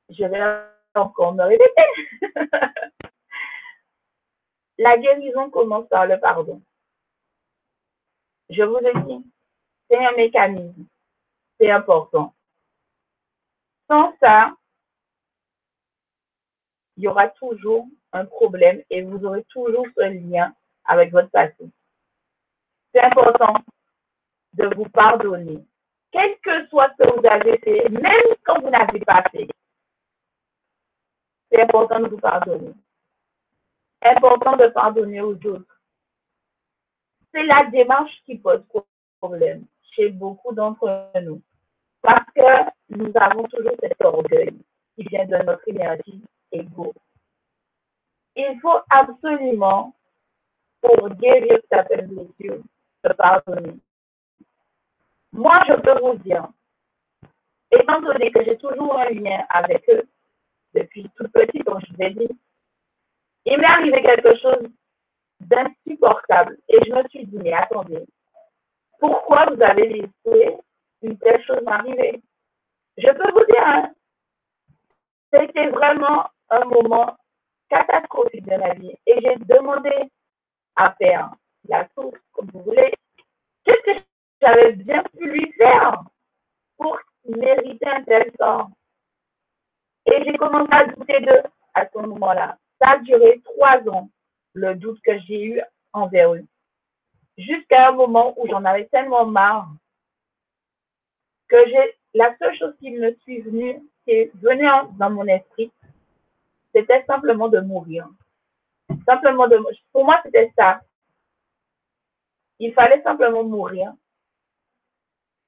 [0.10, 0.44] je vais
[0.96, 1.84] encore me répéter.
[4.78, 6.62] La guérison commence par le pardon.
[8.50, 9.26] Je vous ai dit,
[9.90, 10.86] c'est un mécanisme.
[11.60, 12.34] C'est important.
[13.90, 14.54] Sans ça,
[16.98, 20.54] il y aura toujours un problème et vous aurez toujours ce lien
[20.86, 21.70] avec votre passé.
[22.94, 23.56] C'est important
[24.54, 25.66] de vous pardonner,
[26.12, 29.48] quel que soit ce que vous avez fait, même quand vous n'avez pas fait.
[31.52, 32.74] C'est important de vous pardonner.
[34.02, 35.82] Important de pardonner aux autres.
[37.34, 38.64] C'est la démarche qui pose
[39.20, 41.42] problème chez beaucoup d'entre nous.
[42.02, 44.54] Parce que nous avons toujours cet orgueil
[44.96, 46.24] qui vient de notre énergie
[48.36, 49.96] Il faut absolument,
[50.82, 52.62] pour guérir certaines blessures,
[53.06, 53.76] se pardonner.
[55.32, 56.48] Moi, je peux vous dire,
[57.72, 60.04] étant donné que j'ai toujours un lien avec eux,
[60.74, 62.40] depuis tout petit, comme je vous ai dit,
[63.46, 64.70] il m'est arrivé quelque chose
[65.40, 66.58] d'insupportable.
[66.70, 68.06] Et je me suis dit, mais attendez,
[69.00, 70.58] pourquoi vous avez laissé
[71.02, 72.22] une telle chose m'arriver?
[72.98, 73.94] Je peux vous dire, hein,
[75.32, 77.16] c'était vraiment un moment
[77.70, 78.96] catastrophique de ma vie.
[79.06, 79.94] Et j'ai demandé
[80.76, 81.32] à faire
[81.68, 82.94] la source, comme vous voulez,
[83.64, 84.00] qu'est-ce que
[84.42, 86.04] j'avais bien pu lui faire
[86.78, 88.70] pour mériter un tel sort.
[90.06, 92.58] Et j'ai commencé à douter d'eux à ce moment-là.
[92.82, 94.10] Ça a duré trois ans,
[94.54, 95.62] le doute que j'ai eu
[95.94, 96.46] envers eux.
[97.38, 99.70] Jusqu'à un moment où j'en avais tellement marre
[101.48, 104.68] que j'ai la seule chose qui me suis venue, qui est venue
[104.98, 105.72] dans mon esprit,
[106.74, 108.08] c'était simplement de mourir.
[109.06, 109.60] Simplement de
[109.92, 110.82] Pour moi, c'était ça.
[112.60, 113.94] Il fallait simplement mourir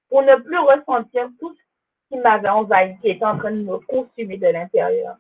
[0.09, 1.61] pour ne plus ressentir tout ce
[2.09, 5.17] qui m'avait envahi, qui était en train de me consumer de l'intérieur.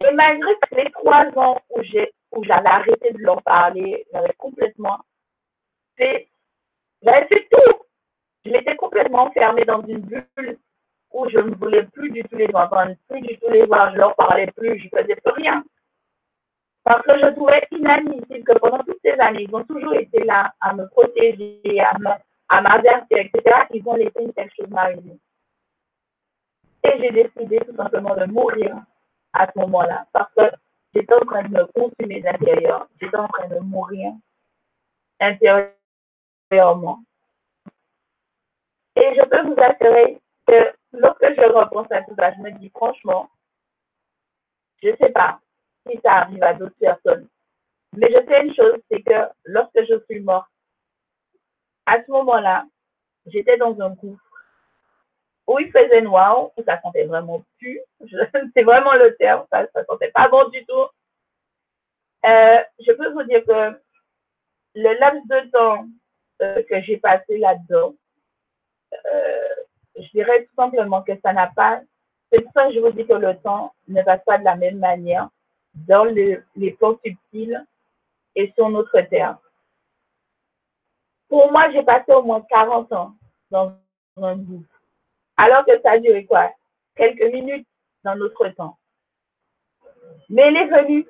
[0.00, 4.98] Et malgré les trois ans où j'ai où j'avais arrêté de leur parler, j'avais complètement
[5.96, 6.28] fait,
[7.02, 7.78] j'avais fait tout.
[8.44, 10.58] Je m'étais complètement enfermée dans une bulle
[11.12, 13.98] où je ne voulais plus du tout les entendre, plus du tout les voir, je
[13.98, 15.64] leur parlais plus, je faisais plus rien.
[16.84, 20.54] Parce que je trouvais inadmissible que pendant toutes ces années, ils ont toujours été là
[20.60, 21.80] à me protéger,
[22.48, 23.42] à m'avertir, etc.
[23.74, 25.18] Ils ont laissé une telle chose m'arriver.
[26.84, 28.76] Et j'ai décidé tout simplement de mourir
[29.34, 30.06] à ce moment-là.
[30.12, 30.56] Parce que
[30.94, 32.88] j'étais en train de me consumer d'intérieur.
[33.00, 34.12] J'étais en train de mourir
[35.20, 37.00] intérieurement.
[38.96, 42.70] Et je peux vous assurer que lorsque je repense à tout ça, je me dis
[42.70, 43.28] franchement,
[44.82, 45.40] je ne sais pas
[45.86, 47.28] si ça arrive à d'autres personnes.
[47.96, 50.48] Mais je sais une chose, c'est que lorsque je suis morte,
[51.86, 52.66] à ce moment-là,
[53.26, 54.22] j'étais dans un gouffre
[55.46, 57.80] où il faisait noir, où ça sentait vraiment plus.
[58.54, 60.86] C'est vraiment le terme, ça ne sentait pas bon du tout.
[62.26, 63.80] Euh, je peux vous dire que
[64.74, 65.86] le laps de temps
[66.42, 67.94] euh, que j'ai passé là-dedans,
[68.92, 69.54] euh,
[69.98, 71.80] je dirais tout simplement que ça n'a pas.
[72.30, 74.56] C'est pour ça que je vous dis que le temps ne passe pas de la
[74.56, 75.28] même manière
[75.74, 77.64] dans les plans subtils
[78.34, 79.38] et sur notre terre.
[81.28, 83.14] Pour moi, j'ai passé au moins 40 ans
[83.50, 83.72] dans
[84.16, 84.66] un groupe.
[85.36, 86.52] Alors que ça a duré quoi?
[86.96, 87.66] Quelques minutes
[88.02, 88.76] dans notre temps.
[90.28, 91.06] Mais il est venu.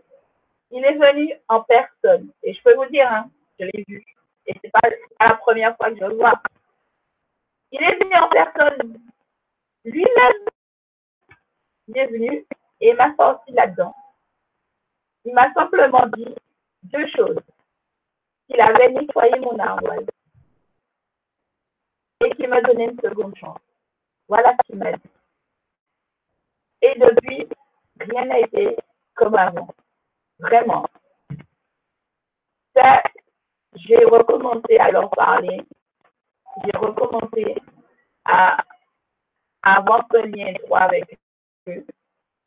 [0.70, 2.30] Il est venu en personne.
[2.42, 4.04] Et je peux vous dire, hein, je l'ai vu.
[4.46, 4.80] Et ce n'est pas
[5.20, 6.40] la première fois que je le vois.
[7.72, 8.98] Il est venu en personne.
[9.84, 10.48] Lui-même,
[11.94, 12.46] est venu
[12.80, 13.94] et m'a sorti là-dedans.
[15.24, 16.34] Il m'a simplement dit
[16.82, 17.38] deux choses.
[18.46, 19.98] Qu'il avait nettoyé mon armoire
[22.24, 23.60] et qu'il m'a donné une seconde chance.
[24.26, 25.10] Voilà ce qu'il m'a dit.
[26.82, 27.48] Et depuis,
[28.00, 28.76] rien n'a été
[29.14, 29.68] comme avant.
[30.38, 30.86] Vraiment.
[32.74, 33.02] Ça,
[33.74, 35.60] j'ai recommencé à leur parler.
[36.64, 37.56] J'ai recommencé
[38.24, 38.64] à,
[39.62, 41.18] avoir ce lien étroit avec
[41.68, 41.84] eux.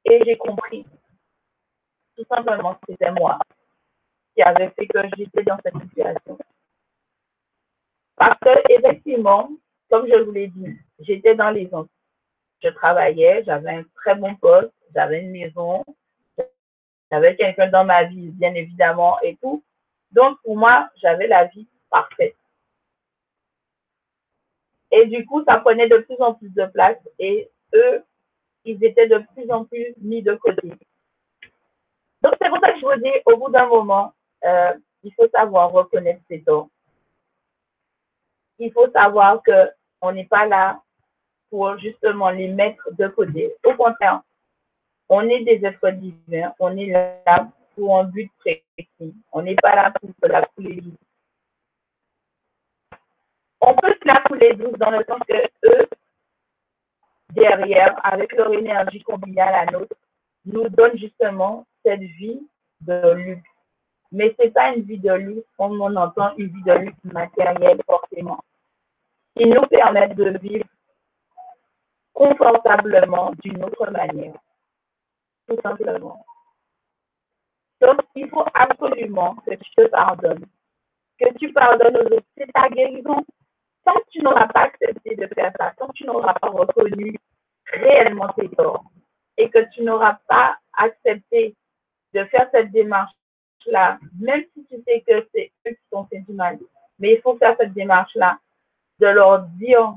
[0.05, 0.85] Et j'ai compris.
[2.17, 3.39] Tout simplement, c'était moi
[4.35, 6.37] qui avait fait que j'étais dans cette situation.
[8.15, 9.49] Parce que, effectivement,
[9.89, 11.87] comme je vous l'ai dit, j'étais dans les ondes.
[12.63, 15.83] Je travaillais, j'avais un très bon poste, j'avais une maison,
[17.11, 19.63] j'avais quelqu'un dans ma vie, bien évidemment, et tout.
[20.11, 22.35] Donc, pour moi, j'avais la vie parfaite.
[24.91, 28.03] Et du coup, ça prenait de plus en plus de place et eux,
[28.65, 30.69] ils étaient de plus en plus mis de côté.
[32.21, 34.13] Donc, c'est pour ça que je vous dis, au bout d'un moment,
[34.45, 34.73] euh,
[35.03, 36.69] il faut savoir reconnaître ses torts.
[38.59, 40.81] Il faut savoir qu'on n'est pas là
[41.49, 43.53] pour justement les mettre de côté.
[43.65, 44.21] Au contraire,
[45.09, 49.15] on est des êtres divins, on est là pour un but précis.
[49.31, 50.93] On n'est pas là pour la douce.
[53.61, 55.35] On peut se la couler douce dans le sens que
[55.67, 55.87] eux,
[57.29, 59.95] derrière, avec leur énergie combinée à la nôtre,
[60.45, 62.41] nous donnent justement cette vie
[62.81, 63.47] de luxe.
[64.11, 67.03] Mais ce n'est pas une vie de luxe comme on entend une vie de luxe
[67.03, 68.43] matérielle forcément.
[69.35, 70.65] Ils nous permettent de vivre
[72.13, 74.35] confortablement d'une autre manière.
[75.47, 76.25] Tout simplement.
[77.79, 80.45] Donc, il faut absolument que tu te pardonnes.
[81.19, 82.27] Que tu pardonnes aux autres.
[82.37, 83.25] C'est ta guérison.
[83.83, 87.17] Tant que tu n'auras pas accepté de faire ça, tant que tu n'auras pas reconnu
[87.65, 88.83] réellement tes torts
[89.37, 91.55] et que tu n'auras pas accepté
[92.13, 96.33] de faire cette démarche-là, même si tu sais que c'est eux qui t'ont fait du
[96.33, 96.59] mal,
[96.99, 98.37] mais il faut faire cette démarche-là,
[98.99, 99.95] de leur dire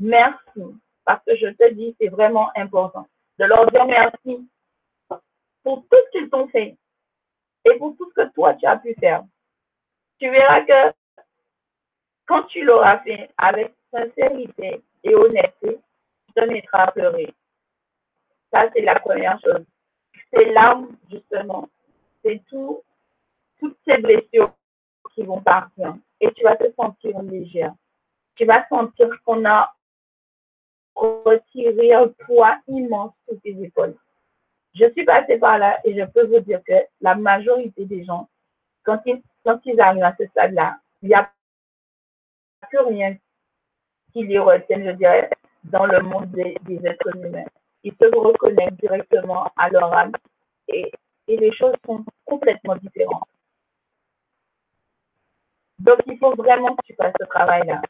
[0.00, 0.62] merci,
[1.04, 3.06] parce que je te dis, c'est vraiment important,
[3.38, 4.48] de leur dire merci
[5.62, 6.76] pour tout ce qu'ils t'ont fait
[7.64, 9.22] et pour tout ce que toi, tu as pu faire.
[10.18, 10.94] Tu verras que
[12.26, 15.78] quand tu l'auras fait avec sincérité et honnêteté,
[16.26, 17.34] tu te mettras à pleurer.
[18.52, 19.64] Ça, c'est la première chose.
[20.32, 21.68] C'est larmes, justement,
[22.24, 22.82] c'est tout,
[23.58, 24.52] toutes ces blessures
[25.14, 25.96] qui vont partir.
[26.20, 27.74] Et tu vas te sentir légère.
[28.36, 29.74] Tu vas sentir qu'on a
[30.94, 33.96] retiré un poids immense sur tes épaules.
[34.74, 38.28] Je suis passée par là et je peux vous dire que la majorité des gens,
[38.84, 41.30] quand ils, quand ils arrivent à ce stade-là, il n'y a
[42.68, 43.16] plus rien
[44.12, 45.30] qui les retienne, je dirais,
[45.64, 47.44] dans le monde des, êtres humains.
[47.84, 50.12] Ils se reconnaissent directement à leur âme
[50.68, 50.90] et,
[51.28, 53.28] les choses sont complètement différentes.
[55.78, 57.80] Donc, il faut vraiment que tu fasses ce travail-là.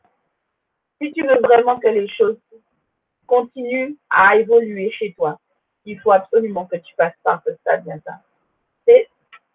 [1.00, 2.38] Si tu veux vraiment que les choses
[3.26, 5.40] continuent à évoluer chez toi,
[5.84, 8.20] il faut absolument que tu passes par ce stade ça.
[8.86, 9.08] C'est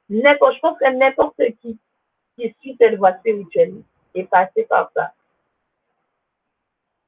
[0.09, 1.79] n'importe, je pense que n'importe qui
[2.37, 3.81] qui suit cette voie spirituelle
[4.13, 5.13] est passé par ça.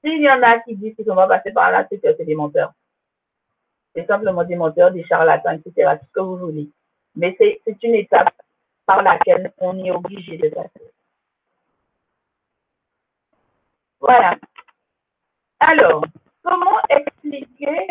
[0.03, 2.35] S'il y en a qui disent qu'ils vont passer par là, c'est que c'est des
[2.35, 2.73] menteurs.
[3.93, 5.97] C'est simplement des menteurs, des charlatans, etc.
[5.99, 6.69] Tout ce que vous voulez.
[7.15, 8.33] Mais c'est une étape
[8.85, 10.91] par laquelle on est obligé de passer.
[13.99, 14.37] Voilà.
[15.59, 16.03] Alors,
[16.43, 17.87] comment expliquer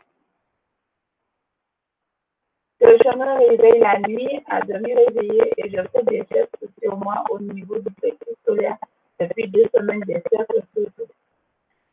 [2.80, 6.96] que je me réveille la nuit à demi réveillée et je fais des gestes sur
[6.96, 8.78] moi au niveau du plexus solaire?
[9.20, 10.62] Depuis deux semaines des cercles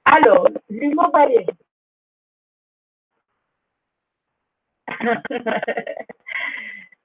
[0.05, 1.45] Alors, l'humour Valérie.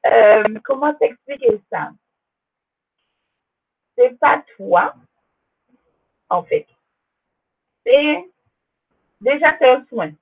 [0.07, 1.91] euh, comment t'expliquer ça?
[3.97, 4.95] C'est pas toi,
[6.29, 6.67] en fait.
[7.85, 8.31] C'est
[9.21, 10.13] déjà un soin.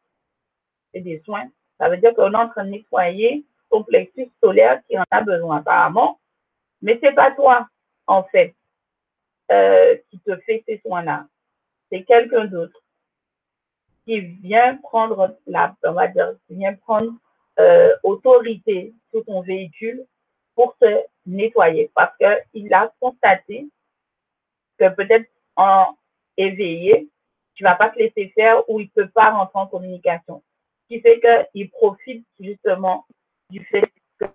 [0.92, 1.48] C'est des soins.
[1.78, 5.20] Ça veut dire qu'on est en train de nettoyer ton plexus solaire qui en a
[5.20, 6.18] besoin apparemment,
[6.82, 7.68] mais c'est pas toi,
[8.06, 8.54] en fait,
[9.50, 11.26] euh, qui te fait ces soins-là.
[11.90, 12.80] C'est quelqu'un d'autre
[14.04, 17.12] qui vient prendre la, on va dire, qui vient prendre
[17.58, 20.04] euh, autorité sur ton véhicule
[20.54, 23.68] pour te nettoyer parce qu'il a constaté
[24.78, 25.96] que peut-être en
[26.36, 27.08] éveillé,
[27.54, 30.42] tu vas pas te laisser faire ou il peut pas rentrer en communication.
[30.82, 31.20] Ce qui fait
[31.52, 33.04] qu'il profite justement
[33.50, 34.26] du fait que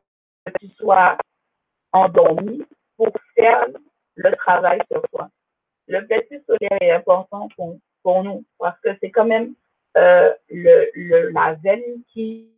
[0.59, 1.17] tu sois
[1.93, 2.63] endormi
[2.97, 3.67] pour faire
[4.15, 5.29] le travail sur toi.
[5.87, 9.53] Le plexus solaire est important pour, pour nous parce que c'est quand même
[9.97, 12.49] euh, le, le, la veine qui...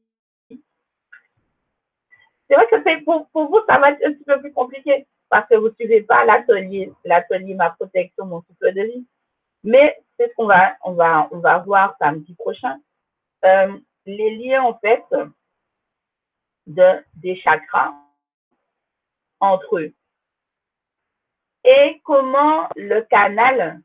[2.48, 5.48] C'est vrai que pour, pour vous, ça va être un petit peu plus compliqué parce
[5.50, 9.08] que vous ne suivez pas l'atelier, l'atelier Ma protection, mon souffle de vie.
[9.64, 12.80] Mais c'est ce qu'on va, on va, on va voir samedi prochain.
[13.44, 15.04] Euh, les liens, en fait,
[16.68, 17.94] de, des chakras
[19.40, 19.94] entre eux.
[21.66, 23.82] Et comment le canal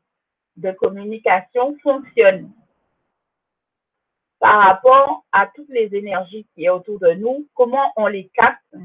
[0.55, 2.51] de communication fonctionne
[4.39, 8.75] par rapport à toutes les énergies qui est autour de nous, comment on les capte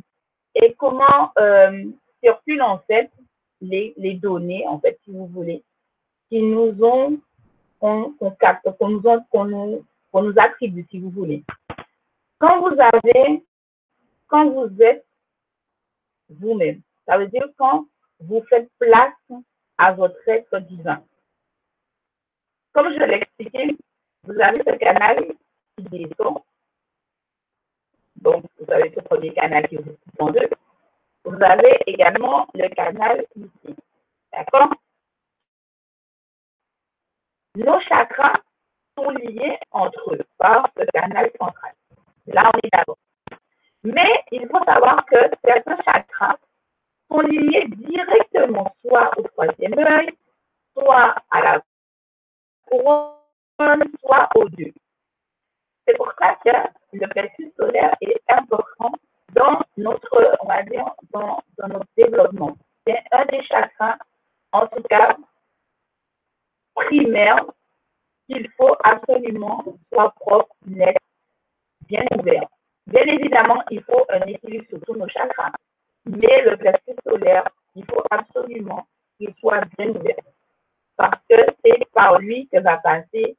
[0.55, 1.85] et comment euh,
[2.23, 3.11] circulent en fait
[3.61, 5.63] les, les, données, en fait, si vous voulez,
[6.29, 7.19] qui nous ont,
[7.81, 9.85] qu'on capte, qu'on nous,
[10.15, 11.43] nous attribue, si vous voulez.
[12.39, 13.43] Quand vous avez,
[14.27, 15.07] quand vous êtes
[16.29, 17.87] vous-même, ça veut dire quand
[18.21, 19.15] vous faites place
[19.79, 21.03] à votre être divin.
[22.73, 23.77] Comme je l'ai expliqué,
[24.25, 25.25] vous avez ce canal
[25.77, 26.39] qui descend.
[28.17, 30.49] Donc, vous avez ce premier canal qui vous en deux.
[31.25, 33.77] Vous avez également le canal ici.
[34.33, 34.71] D'accord?
[37.55, 38.41] Nos chakras
[38.97, 41.73] sont liés entre eux par ce canal central.
[42.27, 42.99] Là, on est d'accord.
[43.85, 46.37] Mais il faut savoir que certains chakras
[47.11, 50.13] sont liés directement soit au troisième œil,
[50.75, 51.63] soit à la
[52.67, 54.73] couronne, soit aux deux.
[55.87, 56.51] C'est pour ça que
[56.93, 58.93] le plexus solaire est important
[59.35, 62.57] dans notre, on va dire, dans, dans notre développement.
[62.87, 63.97] C'est un des chakras,
[64.53, 65.17] en tout cas,
[66.75, 67.45] primaire
[68.27, 70.97] qu'il faut absolument soit propre, net,
[71.89, 72.49] bien ouvert.
[72.87, 75.53] Bien évidemment, il faut un équilibre sur tous nos chakras.
[76.07, 78.87] Mais le plexus solaire, il faut absolument
[79.19, 80.15] qu'il soit bien ouvert.
[80.97, 83.37] Parce que c'est par lui que va passer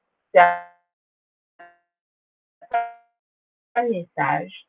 [3.75, 4.67] un message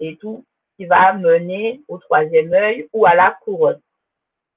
[0.00, 0.44] et tout
[0.76, 3.80] qui va mener au troisième œil ou à la couronne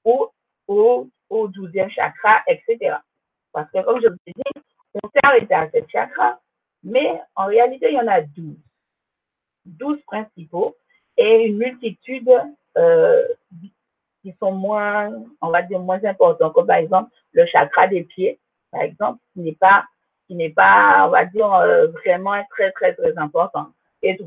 [0.04, 0.28] ou
[0.68, 2.96] au, au douzième chakra, etc.
[3.52, 4.62] Parce que comme je vous ai dit,
[5.02, 6.40] on s'est arrêté à cette chakra,
[6.82, 8.58] mais en réalité, il y en a douze.
[9.64, 10.76] Douze principaux
[11.16, 12.28] et une multitude
[12.78, 13.26] euh,
[14.22, 18.38] qui sont moins, on va dire, moins importants, comme par exemple le chakra des pieds,
[18.70, 19.84] par exemple, qui n'est pas,
[20.26, 23.68] qui n'est pas, on va dire, euh, vraiment très, très, très important
[24.02, 24.18] et.